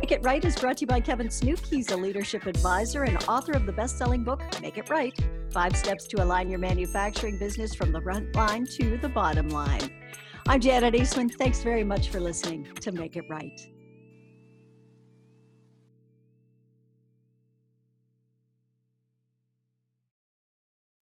Make 0.00 0.12
It 0.12 0.22
Right 0.22 0.44
is 0.44 0.54
brought 0.54 0.76
to 0.76 0.82
you 0.82 0.86
by 0.86 1.00
Kevin 1.00 1.28
Snook. 1.28 1.58
He's 1.66 1.90
a 1.90 1.96
leadership 1.96 2.46
advisor 2.46 3.02
and 3.02 3.22
author 3.24 3.52
of 3.52 3.66
the 3.66 3.72
best 3.72 3.98
selling 3.98 4.22
book, 4.22 4.40
Make 4.62 4.78
It 4.78 4.88
Right 4.88 5.12
Five 5.50 5.76
Steps 5.76 6.06
to 6.08 6.22
Align 6.22 6.48
Your 6.48 6.60
Manufacturing 6.60 7.36
Business 7.36 7.74
from 7.74 7.90
the 7.90 8.00
Front 8.00 8.34
Line 8.36 8.64
to 8.76 8.96
the 8.98 9.08
Bottom 9.08 9.48
Line. 9.48 9.90
I'm 10.46 10.60
Janet 10.60 10.94
Eastman. 10.94 11.28
Thanks 11.28 11.64
very 11.64 11.82
much 11.82 12.10
for 12.10 12.20
listening 12.20 12.68
to 12.80 12.92
Make 12.92 13.16
It 13.16 13.24
Right. 13.28 13.60